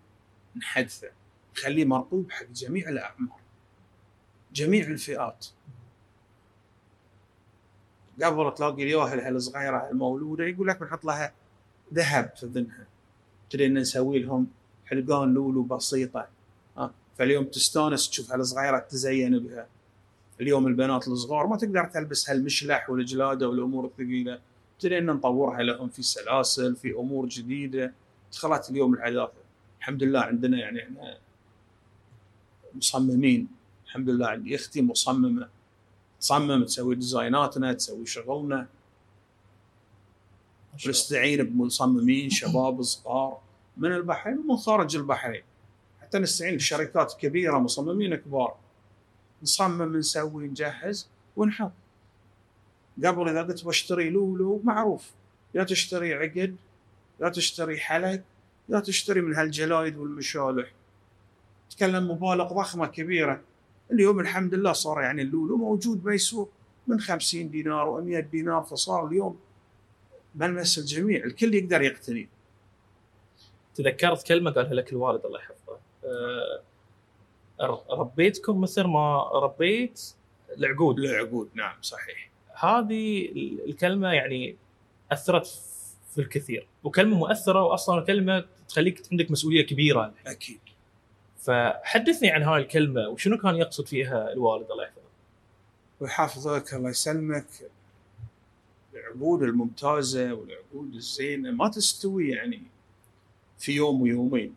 نحدثه. 0.57 1.11
نخليه 1.57 1.85
مرغوب 1.85 2.31
حق 2.31 2.47
جميع 2.55 2.89
الأعمار 2.89 3.41
جميع 4.55 4.87
الفئات. 4.87 5.47
قبل 8.23 8.55
تلاقي 8.55 8.83
اليوهل 8.83 9.37
الصغيره 9.37 9.91
المولودة 9.91 10.45
يقول 10.45 10.69
لك 10.69 10.81
بنحط 10.81 11.05
لها 11.05 11.33
ذهب 11.95 12.33
في 12.37 12.47
اذنها 12.47 12.87
ابتدينا 13.45 13.81
نسوي 13.81 14.19
لهم 14.19 14.47
حلقان 14.87 15.35
لولو 15.35 15.63
بسيطة. 15.63 16.29
ها؟ 16.77 16.93
فاليوم 17.19 17.45
تستانس 17.45 18.11
تشوف 18.11 18.33
هالصغيرة 18.33 18.79
تزين 18.79 19.39
بها. 19.39 19.67
اليوم 20.41 20.67
البنات 20.67 21.09
الصغار 21.09 21.47
ما 21.47 21.57
تقدر 21.57 21.85
تلبس 21.85 22.31
هالمشلح 22.31 22.91
والجلادة 22.91 23.49
والأمور 23.49 23.85
الثقيلة. 23.87 24.41
ابتدينا 24.75 25.13
نطورها 25.13 25.63
لهم 25.63 25.89
في 25.89 26.03
سلاسل 26.03 26.77
في 26.77 26.93
أمور 26.93 27.27
جديدة. 27.27 27.93
دخلت 28.33 28.71
اليوم 28.71 28.95
الحداثة. 28.95 29.33
الحمد 29.79 30.03
لله 30.03 30.21
عندنا 30.21 30.59
يعني 30.59 30.83
إحنا 30.83 31.19
مصممين. 32.75 33.49
الحمد 33.87 34.11
لله 34.11 34.27
عندي 34.27 34.57
أختي 34.57 34.83
مصممة. 34.83 35.49
تصمم 36.21 36.65
تسوي 36.65 36.95
ديزايناتنا 36.95 37.73
تسوي 37.73 38.07
شغلنا. 38.07 38.67
ونستعين 40.87 41.43
بمصممين 41.43 42.31
شباب 42.31 42.83
صغار 42.83 43.41
من 43.77 43.93
البحرين 43.93 44.39
ومن 44.39 44.57
خارج 44.57 44.97
البحرين. 44.97 45.43
حتى 46.01 46.19
نستعين 46.19 46.57
بشركات 46.57 47.13
كبيرة 47.21 47.59
مصممين 47.59 48.15
كبار. 48.15 48.57
نصمم 49.43 49.97
نسوي 49.97 50.49
نجهز 50.49 51.09
ونحط. 51.37 51.73
قبل 53.05 53.29
إذا 53.29 53.43
قلت 53.43 53.65
بشتري 53.65 54.11
لولو 54.11 54.61
معروف. 54.65 55.11
يا 55.55 55.65
تشتري 55.65 56.15
عقد 56.15 56.57
يا 57.21 57.29
تشتري 57.29 57.81
حلق 57.81 58.23
يا 58.69 58.81
تشتري 58.81 59.21
من 59.21 59.35
هالجلايد 59.35 59.97
والمشالح. 59.97 60.73
تكلم 61.71 62.11
مبالغ 62.11 62.53
ضخمة 62.53 62.87
كبيرة. 62.87 63.41
اليوم 63.93 64.21
الحمد 64.21 64.55
لله 64.55 64.73
صار 64.73 65.03
يعني 65.03 65.23
اللولو 65.23 65.57
موجود 65.57 66.03
بالسوق 66.03 66.51
من 66.87 67.01
50 67.01 67.51
دينار 67.51 68.01
و100 68.01 68.31
دينار 68.31 68.63
فصار 68.63 69.07
اليوم 69.07 69.41
ملمس 70.35 70.79
الجميع 70.79 71.25
الكل 71.25 71.55
يقدر 71.55 71.83
يقتني. 71.83 72.29
تذكرت 73.75 74.27
كلمة 74.27 74.51
قالها 74.51 74.75
لك 74.75 74.93
الوالد 74.93 75.27
الله 75.27 75.39
يحفظه. 75.39 75.79
آه، 76.05 76.63
ربيتكم 77.91 78.61
مثل 78.61 78.85
ما 78.85 79.23
ربيت 79.23 80.15
العقود. 80.59 80.99
العقود 80.99 81.49
نعم 81.55 81.77
صحيح. 81.83 82.31
هذه 82.55 83.29
الكلمة 83.67 84.13
يعني 84.13 84.57
أثرت 85.13 85.47
في 86.15 86.21
الكثير 86.21 86.67
وكلمة 86.85 87.17
مؤثرة 87.17 87.63
واصلا 87.63 88.05
كلمة 88.05 88.45
تخليك 88.69 89.03
عندك 89.13 89.31
مسؤولية 89.31 89.67
كبيرة. 89.67 90.15
أكيد. 90.27 90.61
فحدثني 91.41 92.31
عن 92.31 92.43
هاي 92.43 92.63
الكلمة 92.63 93.09
وشنو 93.09 93.39
كان 93.39 93.57
يقصد 93.57 93.87
فيها 93.87 94.33
الوالد 94.33 94.71
الله 94.71 94.85
يحفظه؟ 94.85 95.01
ويحافظك 96.01 96.75
الله 96.75 96.91
يسلمك. 96.91 97.47
العقود 98.95 99.43
الممتازة 99.43 100.33
والعقود 100.33 100.95
الزينة 100.95 101.51
ما 101.51 101.69
تستوي 101.69 102.31
يعني 102.31 102.63
في 103.59 103.73
يوم 103.73 104.03
ويومين. 104.03 104.55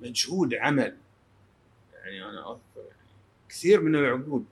مجهود 0.00 0.54
عمل. 0.54 0.96
يعني 1.94 2.24
أنا 2.24 2.50
أذكر 2.50 2.60
يعني 2.76 3.08
كثير 3.48 3.80
من 3.80 3.94
العقود. 3.94 4.44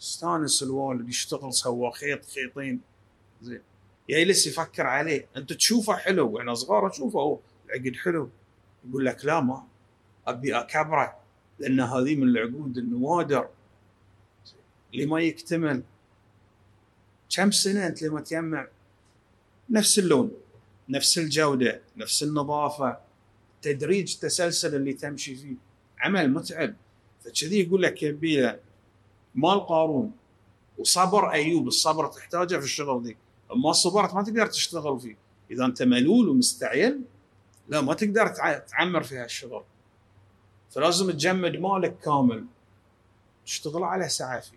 استانس 0.00 0.62
الوالد 0.62 1.08
يشتغل 1.08 1.52
سوى 1.52 1.92
خيط 1.92 2.24
خيطين. 2.24 2.80
زين. 3.42 3.62
يجلس 4.08 4.46
يفكر 4.46 4.86
عليه. 4.86 5.26
أنت 5.36 5.52
تشوفه 5.52 5.96
حلو. 5.96 6.30
وإحنا 6.30 6.54
صغار 6.54 6.88
نشوفه 6.88 7.20
أوه 7.20 7.40
العقد 7.66 7.96
حلو. 7.96 8.30
يقول 8.88 9.04
لك 9.04 9.24
لا 9.24 9.40
ما 9.40 9.66
أبي 10.26 10.54
أكبره 10.58 11.16
لأن 11.58 11.80
هذه 11.80 12.16
من 12.16 12.22
العقود 12.28 12.78
النوادر 12.78 13.48
اللي 14.94 15.06
ما 15.06 15.20
يكتمل. 15.20 15.82
كم 17.36 17.50
سنة 17.50 17.86
أنت 17.86 18.02
لما 18.02 18.20
تجمع 18.20 18.66
نفس 19.70 19.98
اللون 19.98 20.30
نفس 20.88 21.18
الجودة 21.18 21.80
نفس 21.96 22.22
النظافة 22.22 22.98
تدريج 23.62 24.14
التسلسل 24.14 24.74
اللي 24.74 24.92
تمشي 24.92 25.34
فيه 25.34 25.54
عمل 25.98 26.30
متعب. 26.32 26.74
فكذي 27.24 27.60
يقول 27.60 27.82
لك 27.82 28.02
يبي 28.02 28.52
مال 29.34 29.66
قارون 29.66 30.12
وصبر 30.78 31.30
أيوب 31.32 31.68
الصبر 31.68 32.06
تحتاجه 32.06 32.56
في 32.58 32.64
الشغل 32.64 33.02
دي 33.02 33.16
ما 33.56 33.72
صبرت 33.72 34.14
ما 34.14 34.22
تقدر 34.22 34.46
تشتغل 34.46 35.00
فيه. 35.00 35.16
إذا 35.50 35.64
أنت 35.64 35.82
ملول 35.82 36.28
ومستعجل 36.28 37.00
لا 37.68 37.80
ما 37.80 37.94
تقدر 37.94 38.28
تع- 38.28 38.58
تعمر 38.58 39.02
في 39.02 39.16
هالشغل. 39.18 39.64
فلازم 40.76 41.10
تجمد 41.10 41.56
مالك 41.56 41.98
كامل. 41.98 42.44
تشتغل 43.46 43.82
على 43.82 44.08
سعافي. 44.08 44.56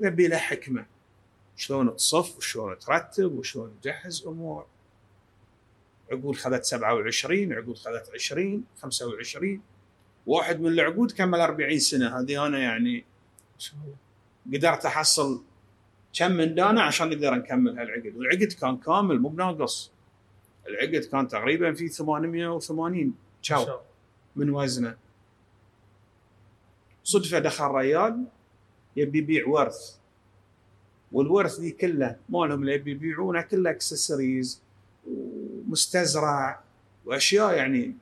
يبي 0.00 0.28
له 0.28 0.36
حكمة. 0.36 0.86
شلون 1.56 1.96
تصف 1.96 2.36
وشلون 2.38 2.78
ترتب 2.78 3.32
وشلون 3.32 3.76
تجهز 3.82 4.26
أمور. 4.26 4.66
عقود 6.12 6.36
خذت 6.36 6.64
27 6.64 7.52
عقود 7.52 7.78
خذت 7.78 8.10
20 8.14 8.64
25 8.82 9.62
واحد 10.26 10.60
من 10.60 10.66
العقود 10.66 11.12
كمل 11.12 11.40
40 11.40 11.78
سنة. 11.78 12.20
هذه 12.20 12.46
أنا 12.46 12.58
يعني 12.58 13.04
قدرت 14.54 14.86
أحصل 14.86 15.42
كم 16.12 16.32
من 16.32 16.54
دانا 16.54 16.82
عشان 16.82 17.08
نقدر 17.08 17.34
نكمل 17.34 17.78
هالعقد. 17.78 18.16
والعقد 18.16 18.52
كان 18.52 18.76
كامل 18.76 19.18
مو 19.18 19.28
بناقص. 19.28 19.92
العقد 20.68 21.04
كان 21.04 21.28
تقريبا 21.28 21.74
في 21.74 21.88
880 21.88 23.06
ما 23.06 23.12
شاو 23.42 23.64
شاء 23.64 23.74
الله. 23.74 23.89
من 24.36 24.50
وزنه. 24.50 24.96
صدفة 27.04 27.38
دخل 27.38 27.64
ريال 27.64 28.24
يبي 28.96 29.18
يبيع 29.18 29.48
ورث. 29.48 29.96
والورث 31.12 31.60
دي 31.60 31.70
كله 31.70 32.16
مالهم 32.28 32.60
اللي 32.60 32.74
يبي 32.74 32.90
يبيعونه 32.90 33.42
كله 33.42 33.70
اكسسوارز 33.70 34.60
ومستزرع 35.06 36.60
وأشياء 37.04 37.54
يعني 37.54 37.94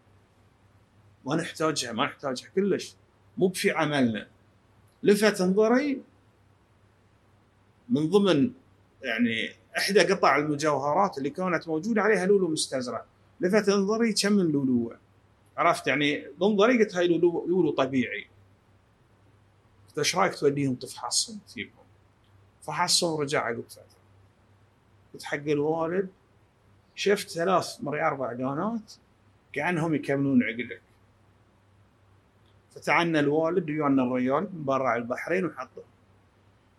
ما 1.26 1.36
نحتاجها 1.36 1.92
ما 1.92 2.04
نحتاجها 2.04 2.48
كلش. 2.54 2.94
مو 3.38 3.48
في 3.48 3.70
عملنا. 3.70 4.26
لفت 5.02 5.42
نظري 5.42 6.02
من 7.88 8.10
ضمن 8.10 8.52
يعني 9.02 9.50
إحدى 9.78 10.00
قطع 10.00 10.36
المجوهرات 10.36 11.18
اللي 11.18 11.30
كانت 11.30 11.68
موجودة 11.68 12.02
عليها 12.02 12.26
لولو 12.26 12.48
مستزرع. 12.48 13.04
لفت 13.40 13.70
نظري 13.70 14.12
كم 14.12 14.32
من 14.32 14.52
لولو. 14.52 14.92
عرفت 15.58 15.86
يعني 15.86 16.26
بنظري 16.40 16.78
قلت 16.78 16.96
هاي 16.96 17.08
لولو 17.08 17.70
طبيعي. 17.70 18.26
قلت 19.88 19.98
إيش 19.98 20.16
رأيك 20.16 20.34
توديهم 20.34 20.74
تفحصهم 20.74 21.38
تجيبهم؟ 21.48 21.84
فحصهم 22.62 23.12
ورجع 23.18 23.44
عقب 23.44 23.64
فترة. 23.68 23.84
قلت 25.14 25.22
حق 25.22 25.36
الوالد 25.36 26.08
شفت 26.94 27.28
ثلاث 27.28 27.82
مرة 27.82 28.06
أربع 28.06 28.32
دانات 28.32 28.92
كأنهم 29.52 29.94
يكملون 29.94 30.42
عقلك. 30.42 30.80
فتعنا 32.70 33.20
الوالد 33.20 33.70
ويانا 33.70 34.02
الرجال 34.02 34.48
من 34.52 34.64
برا 34.64 34.96
البحرين 34.96 35.46
وحطه. 35.46 35.82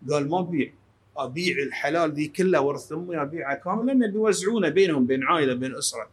قال 0.09 0.29
ما 0.29 0.39
أبيع. 0.39 0.73
أبيع 1.17 1.57
الحلال 1.63 2.11
ذي 2.11 2.27
كلها 2.27 2.59
ورث 2.59 2.91
أمي 2.91 3.21
ابيعها 3.21 3.55
كامل 3.55 3.87
لأن 3.87 4.11
بيوزعونه 4.11 4.69
بينهم 4.69 5.05
بين 5.05 5.23
عائلة 5.23 5.53
بين 5.53 5.75
أسرة. 5.75 6.09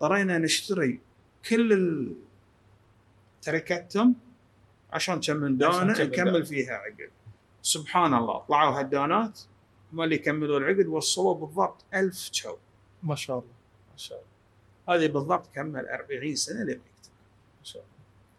اضطرينا 0.00 0.38
نشتري. 0.38 1.05
كل 1.48 1.72
ال- 1.72 2.14
تركتهم 3.42 4.14
عشان 4.92 5.20
كم 5.20 5.36
من 5.36 5.58
دانه. 5.58 6.02
نكمل 6.04 6.46
فيها 6.46 6.72
عقد. 6.72 7.10
سبحان 7.62 8.14
الله. 8.14 8.38
طلعوا 8.38 8.78
هالدانات 8.80 9.40
هم 9.92 10.02
اللي 10.02 10.18
كملوا 10.18 10.58
العقد 10.58 10.86
وصلوا 10.86 11.34
بالضبط 11.34 11.84
ألف 11.94 12.28
شو 12.32 12.56
ما 13.02 13.14
شاء 13.14 13.38
الله. 13.38 13.50
ما 13.92 13.96
شاء 13.96 14.18
الله. 14.18 14.96
هذه 15.04 15.12
بالضبط 15.12 15.46
كمل 15.54 15.86
40 15.88 16.34
سنة 16.34 16.62
لما 16.62 16.72
يكتب. 16.72 17.10
ما 17.58 17.64
شاء 17.64 17.82
الله. 17.82 17.94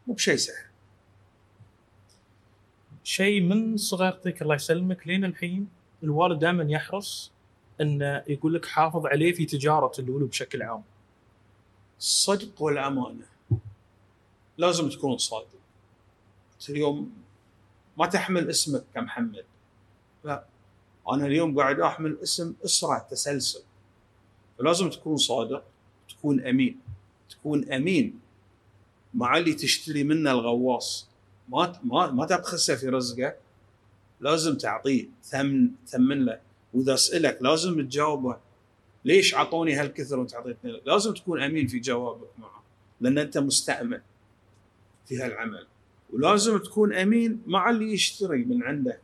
مو 0.08 0.13
بشيء 0.13 0.36
سهل. 0.36 0.65
شيء 3.04 3.41
من 3.41 3.78
صغرتك 3.78 4.41
الله 4.41 4.56
يسلمك 4.56 5.08
لين 5.08 5.26
الحين 5.26 5.70
الوالد 6.04 6.39
دائما 6.39 6.63
يحرص 6.63 7.32
إنه 7.82 8.24
يقول 8.28 8.54
لك 8.54 8.65
حافظ 8.65 9.06
عليه 9.06 9.32
في 9.34 9.46
تجارة 9.46 9.91
اللولو 10.00 10.28
بشكل 10.28 10.62
عام. 10.63 10.84
الصدق 12.00 12.62
والأمانة. 12.62 13.26
لازم 14.58 14.90
تكون 14.90 15.18
صادق. 15.18 15.48
اليوم 16.70 17.14
ما 17.98 18.06
تحمل 18.06 18.50
اسمك 18.50 18.84
كمحمد. 18.94 19.46
لا 20.24 20.44
أنا 21.12 21.26
اليوم 21.26 21.60
قاعد 21.60 21.80
أحمل 21.80 22.18
اسم 22.24 22.54
إسرة 22.66 23.08
تسلسل. 23.12 23.62
فلازم 24.60 24.90
تكون 24.90 25.18
صادق 25.18 25.64
تكون 26.10 26.46
أمين. 26.46 26.80
تكون 27.30 27.72
أمين 27.72 28.20
مع 29.14 29.38
اللي 29.38 29.54
تشتري 29.54 30.04
منه 30.04 30.32
الغواص. 30.32 31.08
ما 31.50 31.80
ما 31.84 32.12
ما 32.12 32.26
تبخسه 32.26 32.76
في 32.76 32.90
رزقه. 32.90 33.34
لازم 34.22 34.58
تعطيه 34.58 35.08
ثمن 35.24 35.70
ثمن 35.88 36.26
له. 36.26 36.40
وإذا 36.74 36.96
سألك 36.96 37.38
لازم 37.42 37.82
تجاوبه. 37.82 38.38
ليش 39.08 39.36
اعطوني 39.36 39.74
هالكثر 39.74 40.20
وانت 40.20 40.36
اعطيتني 40.36 40.82
لازم 40.86 41.13
تكون 41.13 41.43
أمين 41.43 41.67
في 41.67 41.80
جوابك 41.80 42.30
معه 42.38 42.63
لأن 43.02 43.17
أنت 43.17 43.38
مستأمن 43.38 44.00
في 45.06 45.17
هالعمل. 45.17 45.67
ولازم 46.13 46.58
تكون 46.58 46.93
أمين 46.93 47.41
مع 47.46 47.70
اللي 47.70 47.93
يشتري 47.93 48.46
من 48.46 48.63
عنده. 48.63 49.00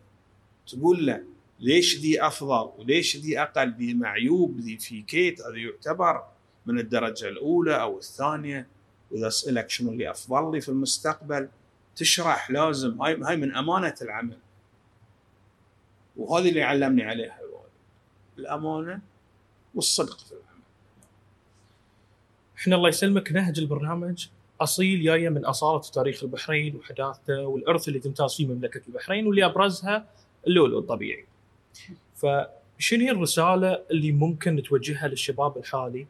تقول 0.67 1.05
له 1.05 1.23
ليش 1.59 1.99
ذي 1.99 2.21
أفضل 2.21 2.71
وليش 2.77 3.17
ذي 3.17 3.39
أقل 3.39 3.73
ذي 3.73 3.93
معيوب 3.93 4.59
ذي 4.59 4.77
في 4.77 5.01
كيت 5.01 5.41
هذا 5.41 5.57
يعتبر 5.57 6.23
من 6.65 6.79
الدرجة 6.79 7.29
الأولى 7.29 7.81
أو 7.81 7.97
الثانية. 7.97 8.67
وإذا 9.11 9.27
أسألك 9.27 9.69
شنو 9.69 9.91
اللي 9.91 10.11
أفضل 10.11 10.55
لي 10.55 10.61
في 10.61 10.69
المستقبل 10.69 11.49
تشرح 11.95 12.51
لازم. 12.51 13.01
هاي 13.01 13.21
هاي 13.23 13.37
من 13.37 13.55
أمانة 13.55 13.95
العمل. 14.01 14.37
وهذه 16.17 16.49
اللي 16.49 16.63
علمني 16.63 17.03
عليها 17.03 17.39
الوالد. 17.39 17.71
الأمانة 18.37 19.12
والصدق 19.75 20.17
في 20.19 20.31
العمل 20.31 20.43
إحنا 22.57 22.75
الله 22.75 22.89
يسلمك 22.89 23.31
نهج 23.31 23.59
البرنامج 23.59 24.27
أصيل 24.61 25.03
جاية 25.03 25.29
من 25.29 25.45
أصالة 25.45 25.81
تاريخ 25.81 26.23
البحرين 26.23 26.75
وحداثته 26.75 27.45
والإرث 27.45 27.87
اللي 27.87 27.99
تمتاز 27.99 28.35
فيه 28.35 28.47
مملكة 28.47 28.81
البحرين 28.87 29.27
واللي 29.27 29.45
أبرزها 29.45 30.05
اللؤلؤ 30.47 30.79
الطبيعي. 30.79 31.25
فشنو 32.15 32.99
هي 33.05 33.11
الرسالة 33.11 33.83
اللي 33.91 34.11
ممكن 34.11 34.63
توجهها 34.63 35.07
للشباب 35.07 35.57
الحالي 35.57 36.07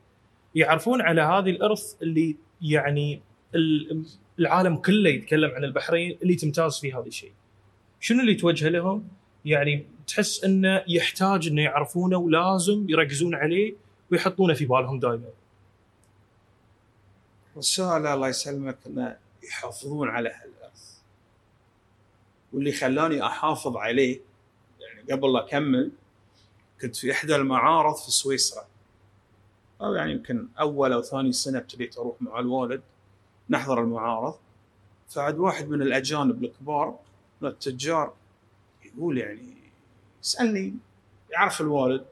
يعرفون 0.55 1.01
على 1.01 1.21
هذه 1.21 1.49
الإرث 1.49 1.95
اللي 2.01 2.35
يعني 2.61 3.21
ال- 3.55 4.05
العالم 4.39 4.75
كله 4.75 5.09
يتكلم 5.09 5.51
عن 5.51 5.63
البحرين 5.63 6.17
اللي 6.23 6.35
تمتاز 6.35 6.79
فيه 6.79 6.99
هذا 6.99 7.07
الشيء. 7.07 7.31
شنو 7.99 8.19
اللي 8.21 8.35
توجهه 8.35 8.69
لهم؟ 8.69 9.07
يعني 9.45 9.85
تحس 10.07 10.43
إنه 10.43 10.83
يحتاج 10.87 11.47
إنه 11.47 11.61
يعرفونه 11.61 12.17
ولازم 12.17 12.85
يركزون 12.89 13.35
عليه 13.35 13.75
ويحطونه 14.11 14.53
في 14.53 14.65
بالهم 14.65 14.99
دائما. 14.99 15.29
رسالة 17.57 18.13
الله 18.13 18.27
يسلمك 18.27 18.77
إن 18.87 19.15
يحافظون 19.43 20.09
على 20.09 20.29
هالارث 20.29 20.97
واللي 22.53 22.71
خلاني 22.71 23.25
أحافظ 23.25 23.77
عليه 23.77 24.21
يعني 24.79 25.11
قبل 25.11 25.33
لا 25.33 25.45
أكمل 25.45 25.91
كنت 26.81 26.95
في 26.95 27.11
إحدى 27.11 27.35
المعارض 27.35 27.95
في 27.95 28.11
سويسرا. 28.11 28.65
أو 29.81 29.93
يعني 29.93 30.11
يمكن 30.11 30.47
أول 30.59 30.93
أو 30.93 31.01
ثاني 31.01 31.31
سنة 31.31 31.57
ابتديت 31.57 31.97
أروح 31.97 32.21
مع 32.21 32.39
الوالد 32.39 32.81
نحضر 33.49 33.81
المعارض. 33.81 34.35
فعد 35.09 35.37
واحد 35.37 35.69
من 35.69 35.81
الأجانب 35.81 36.43
الكبار 36.43 36.99
من 37.41 37.49
التجار 37.49 38.13
يقول 38.97 39.17
يعني 39.17 39.53
يسالني 40.23 40.75
يعرف 41.31 41.61
الوالد 41.61 42.05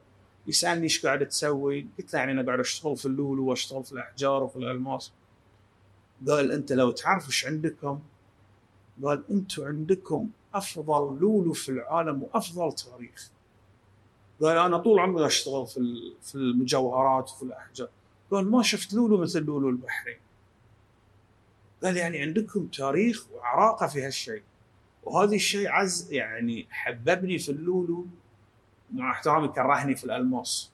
يسألني 0.46 0.82
إيش 0.82 1.06
قاعد 1.06 1.28
تسوي؟ 1.28 1.86
قلت 1.98 2.14
له 2.14 2.20
يعني 2.20 2.32
أنا 2.32 2.46
قاعد 2.46 2.60
أشتغل 2.60 2.96
في 2.96 3.06
اللولو 3.06 3.44
وأشتغل 3.44 3.84
في 3.84 3.92
الأحجار 3.92 4.42
وفي 4.42 4.56
الألماس. 4.56 5.12
قال 6.28 6.52
أنت 6.52 6.72
لو 6.72 6.90
تعرف 6.90 7.26
إيش 7.26 7.46
عندكم؟ 7.46 8.00
قال 9.02 9.24
أنتم 9.30 9.64
عندكم 9.64 10.30
أفضل 10.54 11.18
لولو 11.20 11.52
في 11.52 11.68
العالم 11.68 12.22
وأفضل 12.22 12.72
تاريخ. 12.72 13.30
قال 14.40 14.56
أنا 14.56 14.78
طول 14.78 15.00
عمري 15.00 15.26
أشتغل 15.26 15.66
في 15.66 16.12
في 16.22 16.34
المجوهرات 16.34 17.30
وفي 17.30 17.42
الأحجار. 17.42 17.88
قال 18.30 18.50
ما 18.50 18.62
شفت 18.62 18.94
لولو 18.94 19.16
مثل 19.16 19.42
لولو 19.42 19.68
البحرين 19.68 20.18
قال 21.82 21.96
يعني 21.96 22.22
عندكم 22.22 22.66
تاريخ 22.66 23.26
وعراقة 23.32 23.86
في 23.86 24.02
هالشيء. 24.02 24.42
وهذا 25.02 25.34
الشيء 25.34 25.68
عز 25.68 26.12
يعني 26.12 26.66
حببني 26.70 27.38
في 27.38 27.48
اللولو 27.48 28.06
مع 28.92 29.12
احترامي 29.12 29.48
كرهني 29.48 29.94
في 29.96 30.04
الألماس. 30.04 30.70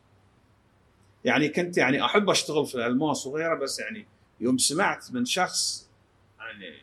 يعني 1.24 1.48
كنت 1.48 1.76
يعني 1.76 2.04
أحب 2.04 2.30
أشتغل 2.30 2.66
في 2.66 2.74
الألماس 2.74 3.26
وغيره 3.26 3.54
بس 3.54 3.78
يعني 3.78 4.06
يوم 4.40 4.58
سمعت 4.58 5.12
من 5.12 5.24
شخص 5.24 5.88
يعني 6.38 6.74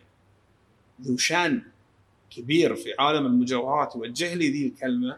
ذو 1.02 1.18
شان 1.18 1.64
كبير 2.30 2.76
في 2.76 2.94
عالم 3.00 3.26
المجوهرات 3.26 3.96
يوجه 3.96 4.34
لي 4.34 4.50
ذي 4.50 4.68
الكلمة 4.68 5.18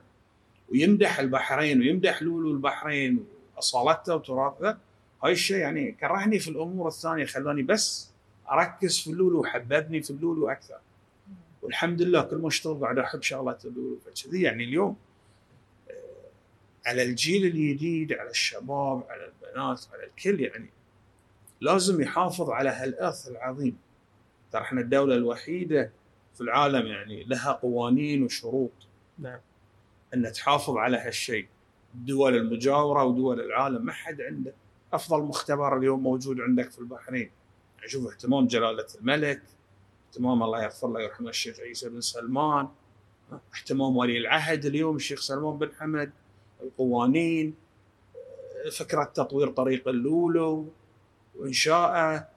ويمدح 0.70 1.20
البحرين 1.20 1.80
ويمدح 1.80 2.22
لولو 2.22 2.52
البحرين 2.52 3.26
واصالتها 3.56 4.16
وتراثها 4.16 4.78
هاي 5.24 5.32
الشيء 5.32 5.58
يعني 5.58 5.92
كرهني 5.92 6.40
في 6.40 6.48
الأمور 6.48 6.88
الثانية 6.88 7.26
خلاني 7.26 7.64
بس 7.64 8.12
أركز 8.52 9.00
في 9.00 9.12
اللولو 9.12 9.40
وحببني 9.40 10.02
في 10.02 10.10
اللولو 10.10 10.50
أكثر. 10.50 10.80
والحمد 11.68 12.02
لله 12.02 12.22
كل 12.22 12.38
ما 12.38 12.48
اشتغل 12.48 12.80
قاعد 12.82 12.98
احب 13.00 13.22
شغلات 13.22 13.66
اللولو 13.66 14.00
فكذي 14.00 14.42
يعني 14.42 14.64
اليوم 14.64 14.96
آه، 15.90 15.94
على 16.86 17.04
الجيل 17.04 17.46
الجديد 17.46 18.14
على 18.14 18.30
الشباب 18.30 19.04
على 19.10 19.26
البنات 19.26 19.86
على 19.94 20.04
الكل 20.04 20.42
يعني 20.42 20.70
لازم 21.62 22.02
يحافظ 22.02 22.50
على 22.50 22.70
هالإرث 22.70 23.28
العظيم. 23.28 23.78
ترى 24.52 24.62
إحنا 24.62 24.82
الدولة 24.82 25.16
الوحيدة 25.16 25.92
في 26.36 26.42
العالم 26.42 26.88
يعني 26.88 27.24
لها 27.24 27.52
قوانين 27.52 28.24
وشروط 28.24 28.72
نعم. 29.20 29.40
إن 30.14 30.32
تحافظ 30.32 30.78
على 30.78 30.98
هالشيء. 30.98 31.48
الدول 31.96 32.36
المجاورة 32.36 33.04
ودول 33.04 33.42
العالم 33.42 33.86
ما 33.86 33.92
حد 33.92 34.22
عنده. 34.22 34.54
أفضل 34.94 35.22
مختبر 35.22 35.78
اليوم 35.78 36.04
موجود 36.04 36.40
عندك 36.40 36.72
في 36.72 36.80
البحرين. 36.80 37.32
يعني 37.78 37.90
شوف 37.90 38.12
اهتمام 38.12 38.48
جلالة 38.48 38.88
الملك 39.00 39.42
اهتمام 40.08 40.44
الله 40.44 40.64
يغفر 40.64 40.88
له 40.88 40.94
ويرحمه 40.94 41.30
الشيخ 41.30 41.60
عيسى 41.60 41.90
بن 41.90 42.02
سلمان. 42.02 42.68
اهتمام 43.56 43.98
ولي 43.98 44.18
العهد 44.18 44.66
اليوم 44.66 44.96
الشيخ 44.96 45.22
سلمان 45.22 45.58
بن 45.58 45.72
حمد 45.80 46.12
القوانين 46.64 47.56
فكرة 48.72 49.04
تطوير 49.04 49.52
طريق 49.52 49.88
اللولو 49.88 50.68
وانشائه 51.36 52.28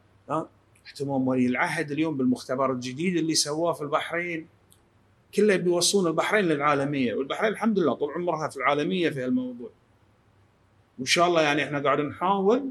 اهتمام 0.88 1.28
ولي 1.28 1.46
العهد 1.46 1.90
اليوم 1.90 2.16
بالمختبر 2.16 2.72
الجديد 2.72 3.16
اللي 3.16 3.34
سواه 3.34 3.72
في 3.72 3.82
البحرين. 3.82 4.48
كله 5.34 5.56
بيوصون 5.56 6.06
البحرين 6.06 6.44
للعالمية 6.44 7.14
والبحرين 7.14 7.52
الحمد 7.52 7.78
لله 7.78 7.94
طول 7.94 8.12
عمرها 8.12 8.48
في 8.48 8.56
العالمية 8.56 9.10
في 9.10 9.24
هالموضوع. 9.24 9.70
وإن 10.98 11.06
شاء 11.06 11.26
الله 11.26 11.42
يعني 11.42 11.64
إحنا 11.64 11.78
قاعدين 11.78 12.06
نحاول 12.06 12.70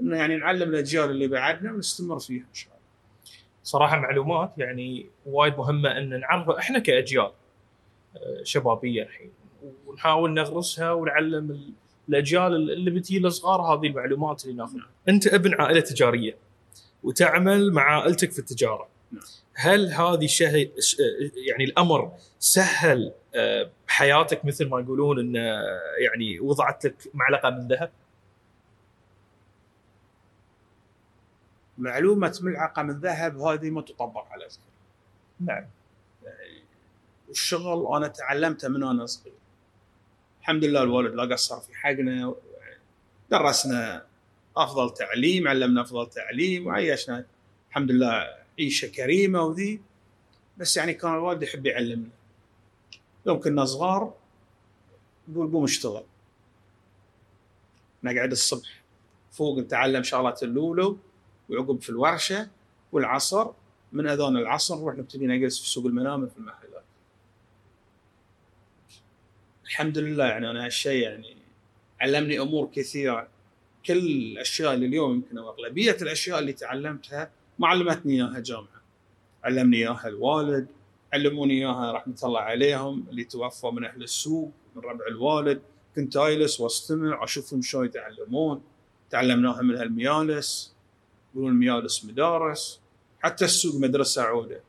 انه 0.00 0.16
يعني 0.16 0.36
نعلم 0.36 0.68
الأجيال 0.68 1.10
اللي 1.10 1.28
بعدنا 1.28 1.72
ونستمر 1.72 2.18
فيها 2.18 2.42
إن 2.42 2.54
شاء 2.54 2.68
الله. 2.68 2.73
صراحة 3.64 3.98
معلومات 3.98 4.52
يعني 4.58 5.06
وايد 5.26 5.56
مهمة 5.58 5.98
إن 5.98 6.20
نعرفها 6.20 6.58
إحنا 6.58 6.78
كأجيال 6.78 7.30
آه، 8.16 8.42
شبابية 8.42 9.02
الحين 9.02 9.30
ونحاول 9.86 10.34
نغرسها 10.34 10.92
ونعلم 10.92 11.50
ال- 11.50 11.72
الأجيال 12.08 12.54
اللي 12.70 12.90
بتجي 12.90 13.18
الصغار 13.18 13.60
هذه 13.62 13.86
المعلومات 13.86 14.44
اللي 14.44 14.56
ناخذها. 14.56 14.86
أنت 15.08 15.26
ابن 15.26 15.54
عائلة 15.54 15.80
تجارية 15.80 16.36
وتعمل 17.02 17.72
مع 17.72 17.82
عائلتك 17.82 18.30
في 18.32 18.38
التجارة. 18.38 18.88
نعم. 19.12 19.22
هل 19.54 19.92
هذه 19.92 20.24
الشيء 20.24 20.72
ش- 20.80 20.96
يعني 21.48 21.64
الأمر 21.64 22.12
سهل 22.38 23.12
آه، 23.34 23.70
حياتك 23.86 24.44
مثل 24.44 24.68
ما 24.68 24.80
يقولون 24.80 25.18
انه 25.18 25.38
يعني 25.98 26.40
وضعت 26.40 26.84
لك 26.84 26.94
معلقة 27.14 27.50
من 27.50 27.68
ذهب؟ 27.68 27.90
معلومة 31.78 32.38
ملعقة 32.42 32.82
من 32.82 33.00
ذهب 33.00 33.38
هذه 33.38 33.70
ما 33.70 33.82
تطبق 33.82 34.26
على 34.30 34.44
الكل 34.44 34.58
نعم. 35.40 35.64
والشغل 37.28 37.96
أنا 37.96 38.08
تعلمته 38.08 38.68
من 38.68 38.82
وأنا 38.82 39.06
صغير. 39.06 39.34
الحمد 40.40 40.64
لله 40.64 40.82
الوالد 40.82 41.14
لا 41.14 41.34
قصر 41.34 41.60
في 41.60 41.74
حقنا 41.74 42.34
درسنا 43.30 44.06
أفضل 44.56 44.94
تعليم 44.94 45.48
علمنا 45.48 45.80
أفضل 45.80 46.10
تعليم 46.10 46.66
وعيشنا 46.66 47.26
الحمد 47.70 47.90
لله 47.90 48.28
عيشة 48.58 48.88
كريمة 48.88 49.42
وذي. 49.42 49.80
بس 50.56 50.76
يعني 50.76 50.94
كان 50.94 51.14
الوالد 51.14 51.42
يحب 51.42 51.66
يعلمنا. 51.66 52.10
يوم 53.26 53.40
كنا 53.40 53.64
صغار 53.64 54.14
يقول 55.28 55.52
قوم 55.52 55.64
اشتغل. 55.64 56.04
نقعد 58.04 58.30
الصبح 58.30 58.82
فوق 59.32 59.58
نتعلم 59.58 60.02
شغلات 60.02 60.42
اللولو. 60.42 60.98
وعقب 61.48 61.80
في 61.80 61.90
الورشة 61.90 62.48
والعصر 62.92 63.50
من 63.92 64.08
أذان 64.08 64.36
العصر 64.36 64.76
نروح 64.76 64.94
نبتدي 64.94 65.26
نجلس 65.26 65.60
في 65.60 65.68
سوق 65.68 65.86
المنامة 65.86 66.26
في 66.26 66.38
المحلات. 66.38 66.84
الحمد 69.64 69.98
لله 69.98 70.24
يعني 70.24 70.50
أنا 70.50 70.64
هالشيء 70.64 71.02
يعني 71.02 71.36
علمني 72.00 72.40
أمور 72.40 72.70
كثيرة 72.74 73.28
كل 73.86 73.98
الأشياء 73.98 74.74
اللي 74.74 74.86
اليوم 74.86 75.14
يمكن 75.14 75.38
أو 75.38 75.50
أغلبية 75.50 75.96
الأشياء 76.02 76.38
اللي 76.38 76.52
تعلمتها 76.52 77.30
ما 77.58 77.68
علمتني 77.68 78.12
إياها 78.14 78.40
جامعة. 78.40 78.82
علمني 79.44 79.76
إياها 79.76 80.08
الوالد، 80.08 80.66
علموني 81.12 81.54
إياها 81.54 81.92
رحمة 81.92 82.16
الله 82.24 82.40
عليهم 82.40 83.06
اللي 83.10 83.24
توفوا 83.24 83.70
من 83.70 83.84
أهل 83.84 84.02
السوق 84.02 84.52
من 84.76 84.82
ربع 84.82 85.06
الوالد، 85.06 85.62
كنت 85.96 86.16
أجلس 86.16 86.60
وأستمع 86.60 87.24
أشوفهم 87.24 87.62
شلون 87.62 87.86
يتعلمون، 87.86 88.62
تعلمناها 89.10 89.62
من 89.62 89.76
هالميالس 89.76 90.73
يقولون 91.34 91.52
الميالس 91.52 92.04
مدارس 92.04 92.80
حتى 93.20 93.44
السوق 93.44 93.74
مدرسة 93.74 94.22
عودة. 94.22 94.60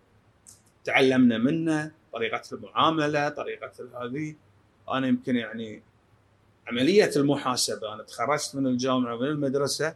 تعلمنا 0.83 1.37
منه 1.37 1.91
طريقة 2.13 2.41
المعاملة 2.51 3.29
طريقة 3.29 3.71
هذه. 4.01 4.35
أنا 4.91 5.07
يمكن 5.07 5.35
يعني 5.35 5.81
عملية 6.67 7.11
المحاسبة 7.15 7.93
أنا 7.93 8.03
تخرجت 8.03 8.55
من 8.55 8.67
الجامعة 8.67 9.15
ومن 9.15 9.27
المدرسة. 9.27 9.95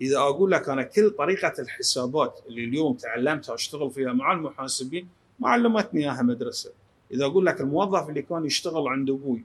إذا 0.00 0.18
أقول 0.18 0.50
لك 0.50 0.68
أنا 0.68 0.82
كل 0.82 1.10
طريقة 1.10 1.52
الحسابات 1.58 2.40
اللي 2.48 2.64
اليوم 2.64 2.96
تعلمتها 2.96 3.52
واشتغل 3.52 3.90
فيها 3.90 4.12
مع 4.12 4.32
المحاسبين 4.32 5.08
ما 5.38 5.48
علمتني 5.48 6.04
إياها 6.04 6.22
مدرسة. 6.22 6.70
إذا 7.12 7.24
أقول 7.24 7.46
لك 7.46 7.60
الموظف 7.60 8.08
اللي 8.08 8.22
كان 8.22 8.44
يشتغل 8.44 8.88
عند 8.88 9.10
أبوي 9.10 9.44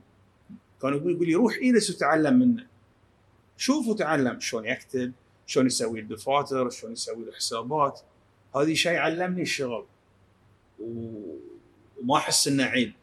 كان 0.82 0.94
أبوي 0.94 1.14
يقول 1.14 1.28
لي 1.28 1.36
روح 1.36 1.58
اجلس 1.62 1.90
وتعلم 1.90 2.40
منه. 2.40 2.68
شوف 3.58 3.88
وتعلم 3.88 4.40
شلون 4.40 4.66
يكتب 4.66 5.12
شلون 5.52 5.66
يسوي 5.66 6.00
الدفاتر 6.00 6.70
شلون 6.70 6.94
يسوي 6.94 7.30
الحسابات. 7.30 8.02
هذه 8.56 8.74
شيء 8.74 8.98
علمني 8.98 9.42
الشغل. 9.42 9.86
وما 10.80 12.18
أحس 12.18 12.48
إنه 12.48 12.64
عيب. 12.64 12.94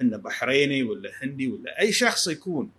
إنه 0.00 0.16
بحريني 0.16 0.82
ولا 0.82 1.10
هندي 1.22 1.52
ولا 1.52 1.80
أي 1.80 1.92
شخص 1.92 2.28
يكون. 2.28 2.70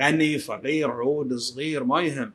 غني 0.00 0.38
فقير 0.38 0.90
عود 0.90 1.34
صغير 1.34 1.84
ما 1.84 2.00
يهم. 2.00 2.32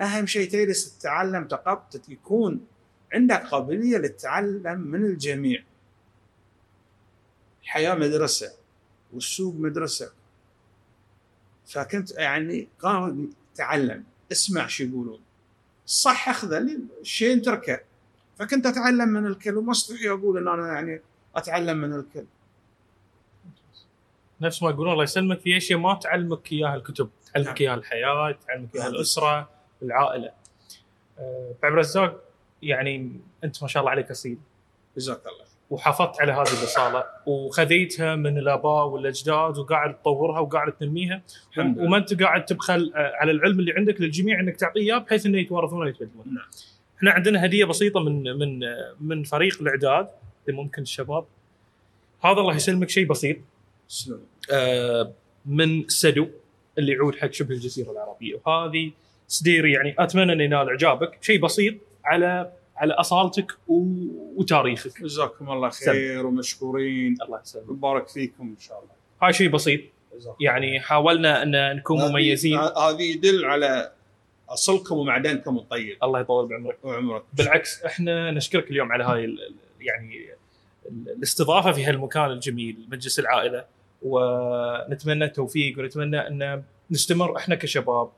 أهم 0.00 0.26
شيء 0.26 0.50
تجلس 0.50 0.98
تتعلم 0.98 1.48
تقبت 1.48 2.08
يكون 2.08 2.66
عندك 3.14 3.46
قابلية 3.46 3.96
للتعلم 3.96 4.80
من 4.80 5.04
الجميع. 5.04 5.64
الحياة 7.62 7.94
مدرسة 7.94 8.52
والسوق 9.12 9.54
مدرسة. 9.54 10.12
فكنت 11.66 12.10
يعني 12.10 12.68
كان 12.82 13.30
تعلم. 13.54 14.11
اسمع 14.32 14.66
شو 14.66 14.84
يقولون 14.84 15.20
الصح 15.86 16.28
اخذه 16.28 16.78
الشيء 17.00 17.36
اتركه 17.36 17.80
فكنت 18.38 18.66
أتعلم 18.66 19.08
من 19.08 19.26
الكل 19.26 19.56
وما 19.56 19.72
أستحي 19.72 20.08
أقول 20.08 20.38
إن 20.38 20.48
أنا 20.48 20.72
يعني 20.72 21.00
أتعلم 21.36 21.78
من 21.78 21.92
الكل 21.92 22.24
نفس 24.40 24.62
ما 24.62 24.70
يقولون 24.70 24.92
الله 24.92 25.04
يسلمك 25.04 25.40
في 25.40 25.56
أشياء 25.56 25.78
ما 25.78 25.94
تعلمك 25.94 26.52
إياها 26.52 26.76
الكتب، 26.76 27.10
تعلمك 27.32 27.48
نعم. 27.48 27.56
إياها 27.60 27.74
الحياة، 27.74 28.38
تعلمك 28.46 28.74
إياها 28.74 28.84
نعم. 28.84 28.94
الأسرة، 28.94 29.50
العائلة. 29.82 30.32
أه، 31.18 31.54
عبد 31.62 31.72
الرزاق 31.72 32.22
يعني 32.62 33.20
أنت 33.44 33.62
ما 33.62 33.68
شاء 33.68 33.80
الله 33.80 33.90
عليك 33.90 34.10
أصيل 34.10 34.38
جزاك 34.96 35.26
الله 35.26 35.51
وحافظت 35.72 36.20
على 36.20 36.32
هذه 36.32 36.60
الاصاله 36.60 37.04
وخذيتها 37.26 38.16
من 38.16 38.38
الآباء 38.38 38.86
والأجداد 38.86 39.58
وقاعد 39.58 39.94
تطورها 39.94 40.40
وقاعد 40.40 40.72
تنميها. 40.72 41.22
وما 41.58 41.96
أنت 41.96 42.22
قاعد 42.22 42.44
تبخل 42.44 42.92
آه، 42.96 43.12
على 43.14 43.30
العلم 43.30 43.60
اللي 43.60 43.72
عندك 43.72 44.00
للجميع 44.00 44.40
إنك 44.40 44.56
تعطيه 44.56 44.80
إياه 44.80 44.98
بحيث 44.98 45.26
إنه 45.26 45.38
يتوارثونه 45.38 45.80
ويتبدلون. 45.80 46.24
نعم. 46.26 46.44
إحنا 46.98 47.10
عندنا 47.10 47.44
هدية 47.44 47.64
بسيطة 47.64 48.00
من 48.00 48.22
من 48.22 48.64
آه، 48.64 48.94
من 49.00 49.22
فريق 49.22 49.62
الإعداد. 49.62 50.08
اللي 50.48 50.62
ممكن 50.62 50.82
الشباب. 50.82 51.24
هذا 52.24 52.40
الله 52.40 52.56
يسلمك 52.56 52.88
شيء 52.88 53.06
بسيط. 53.06 53.36
آه، 54.52 55.12
من 55.46 55.88
سدو 55.88 56.28
اللي 56.78 56.92
يعود 56.92 57.14
حق 57.14 57.32
شبه 57.32 57.54
الجزيرة 57.54 57.90
العربية. 57.90 58.40
وهذه 58.44 58.90
صدير 59.28 59.66
يعني 59.66 59.94
أتمنى 59.98 60.32
ان 60.32 60.40
ينال 60.40 60.68
إعجابك. 60.68 61.18
شيء 61.20 61.40
بسيط 61.40 61.74
على 62.04 62.52
على 62.76 62.94
أصالتك 62.94 63.52
و- 63.68 64.40
وتاريخك. 64.40 65.02
جزاكم 65.02 65.50
الله 65.52 65.68
خير 65.68 66.26
ومشكورين. 66.26 67.16
الله 67.22 67.40
يسلمك. 67.40 67.68
وبارك 67.70 68.08
فيكم 68.08 68.42
إن 68.48 68.58
شاء 68.60 68.78
الله. 68.78 68.90
هاي 69.22 69.32
شيء 69.32 69.48
بسيط. 69.48 69.80
يعني 70.40 70.80
حاولنا 70.80 71.42
أن 71.42 71.76
نكون 71.76 72.08
مميزين. 72.08 72.58
هذه 72.58 73.02
يدل 73.02 73.44
على 73.44 73.92
أصلكم 74.48 74.96
ومعدنكم 74.96 75.56
الطيب. 75.56 75.96
الله 76.02 76.20
يطول 76.20 76.48
بعمرك. 76.48 76.78
وعمرك. 76.82 77.22
بالعكس 77.34 77.82
إحنا 77.84 78.30
نشكرك 78.30 78.70
اليوم 78.70 78.92
على 78.92 79.04
هاي 79.04 79.36
يعني 79.80 80.28
ال- 80.86 81.08
الاستضافة 81.16 81.72
في 81.72 81.84
هالمكان 81.84 82.30
الجميل 82.30 82.76
مجلس 82.92 83.18
العائلة. 83.18 83.64
ونتمنى 84.02 85.24
التوفيق 85.24 85.78
ونتمنى 85.78 86.18
أن 86.26 86.62
نستمر 86.90 87.36
إحنا 87.36 87.54
كشباب. 87.54 88.10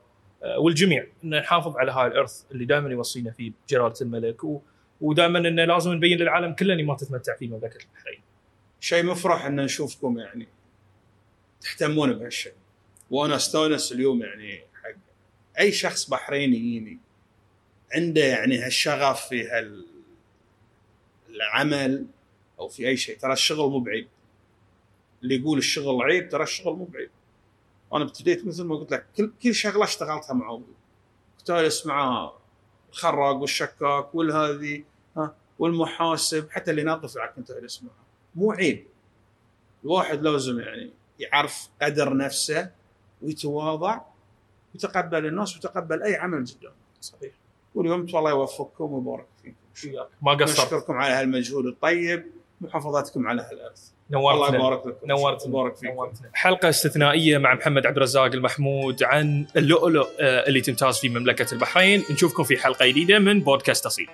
والجميع 0.57 1.07
إن 1.23 1.29
نحافظ 1.29 1.77
على 1.77 1.91
هاي 1.91 2.07
الإرث 2.07 2.43
اللي 2.51 2.65
دائما 2.65 2.89
يوصينا 2.89 3.31
فيه 3.31 3.51
جلاله 3.69 3.93
الملك 4.01 4.43
و- 4.43 4.61
ودائما 5.01 5.39
إنه 5.39 5.65
لازم 5.65 5.93
نبين 5.93 6.17
للعالم 6.17 6.53
كله 6.53 6.73
إني 6.73 6.83
ما 6.83 6.95
تتمتع 6.95 7.35
في 7.35 7.47
مملكه 7.47 7.77
البحرين. 7.85 8.21
شيء 8.79 9.03
مفرح 9.05 9.45
إن 9.45 9.55
نشوفكم 9.55 10.17
يعني 10.19 10.47
تهتمون 11.61 12.13
بهالشيء. 12.13 12.53
وأنا 13.11 13.35
أستأنس 13.35 13.91
اليوم 13.91 14.21
يعني 14.21 14.59
حق 14.83 14.95
أي 15.59 15.71
شخص 15.71 16.09
بحريني 16.09 16.57
يجيني 16.57 16.99
عنده 17.93 18.21
يعني 18.25 18.57
هالشغف 18.59 19.27
في 19.27 19.47
هال 19.47 19.85
العمل 21.29 22.05
أو 22.59 22.67
في 22.67 22.87
أي 22.87 22.97
شيء. 22.97 23.17
ترى 23.17 23.33
الشغل 23.33 23.69
مو 23.69 23.79
بعيب. 23.79 24.07
اللي 25.23 25.35
يقول 25.35 25.57
الشغل 25.57 26.03
عيب 26.03 26.29
ترى 26.29 26.43
الشغل 26.43 26.75
مو 26.75 26.85
بعيب. 26.85 27.09
أنا 27.93 28.03
ابتديت 28.03 28.45
مثل 28.45 28.63
ما 28.63 28.75
قلت 28.75 28.91
لك 28.91 29.05
كل 29.17 29.31
كل 29.43 29.55
شغلة 29.55 29.83
اشتغلتها 29.83 30.33
مع 30.33 30.53
أبوي. 30.53 30.75
كنت 31.39 31.49
اجلس 31.49 31.85
مع 31.85 32.31
الخراق 32.89 33.35
والشكاك 33.35 34.15
والهذي 34.15 34.85
ها 35.17 35.35
والمحاسب 35.59 36.49
حتى 36.49 36.71
اللي 36.71 36.83
ناظف 36.83 37.17
كنت 37.35 37.51
أجلس 37.51 37.83
معه. 37.83 38.05
مو 38.35 38.51
عيب. 38.51 38.87
الواحد 39.83 40.21
لازم 40.21 40.59
يعني 40.59 40.93
يعرف 41.19 41.69
قدر 41.81 42.17
نفسه 42.17 42.71
ويتواضع 43.21 44.01
ويتقبل 44.73 45.25
الناس 45.25 45.55
ويتقبل 45.55 46.03
أي 46.03 46.15
عمل 46.15 46.45
قدامه. 46.45 46.75
صحيح. 47.01 47.33
واليوم 47.75 48.01
الله 48.01 48.29
يوفقكم 48.29 48.93
ويبارك 48.93 49.27
فيكم. 49.73 50.05
ما 50.21 50.33
قصرت. 50.33 50.59
نشكركم 50.59 50.93
على 50.93 51.13
هالمجهود 51.13 51.65
الطيب. 51.65 52.31
محافظتكم 52.61 53.27
على 53.27 53.41
هالارض 54.13 54.35
الله 54.35 54.51
نورتنا. 54.51 55.17
يبارك 55.19 55.41
لكم 55.41 55.51
نورتنا 55.51 55.93
نورتنا. 55.93 56.29
حلقة 56.33 56.69
استثنائية 56.69 57.37
مع 57.37 57.53
محمد 57.53 57.85
عبد 57.85 57.97
الرزاق 57.97 58.23
المحمود 58.23 59.03
عن 59.03 59.45
اللؤلؤ 59.57 60.07
آه، 60.19 60.47
اللي 60.47 60.61
تمتاز 60.61 60.97
في 60.97 61.09
مملكة 61.09 61.53
البحرين. 61.53 62.03
نشوفكم 62.11 62.43
في 62.43 62.57
حلقة 62.57 62.87
جديدة 62.87 63.19
من 63.19 63.39
بودكاست 63.39 63.85
أصيل. 63.85 64.07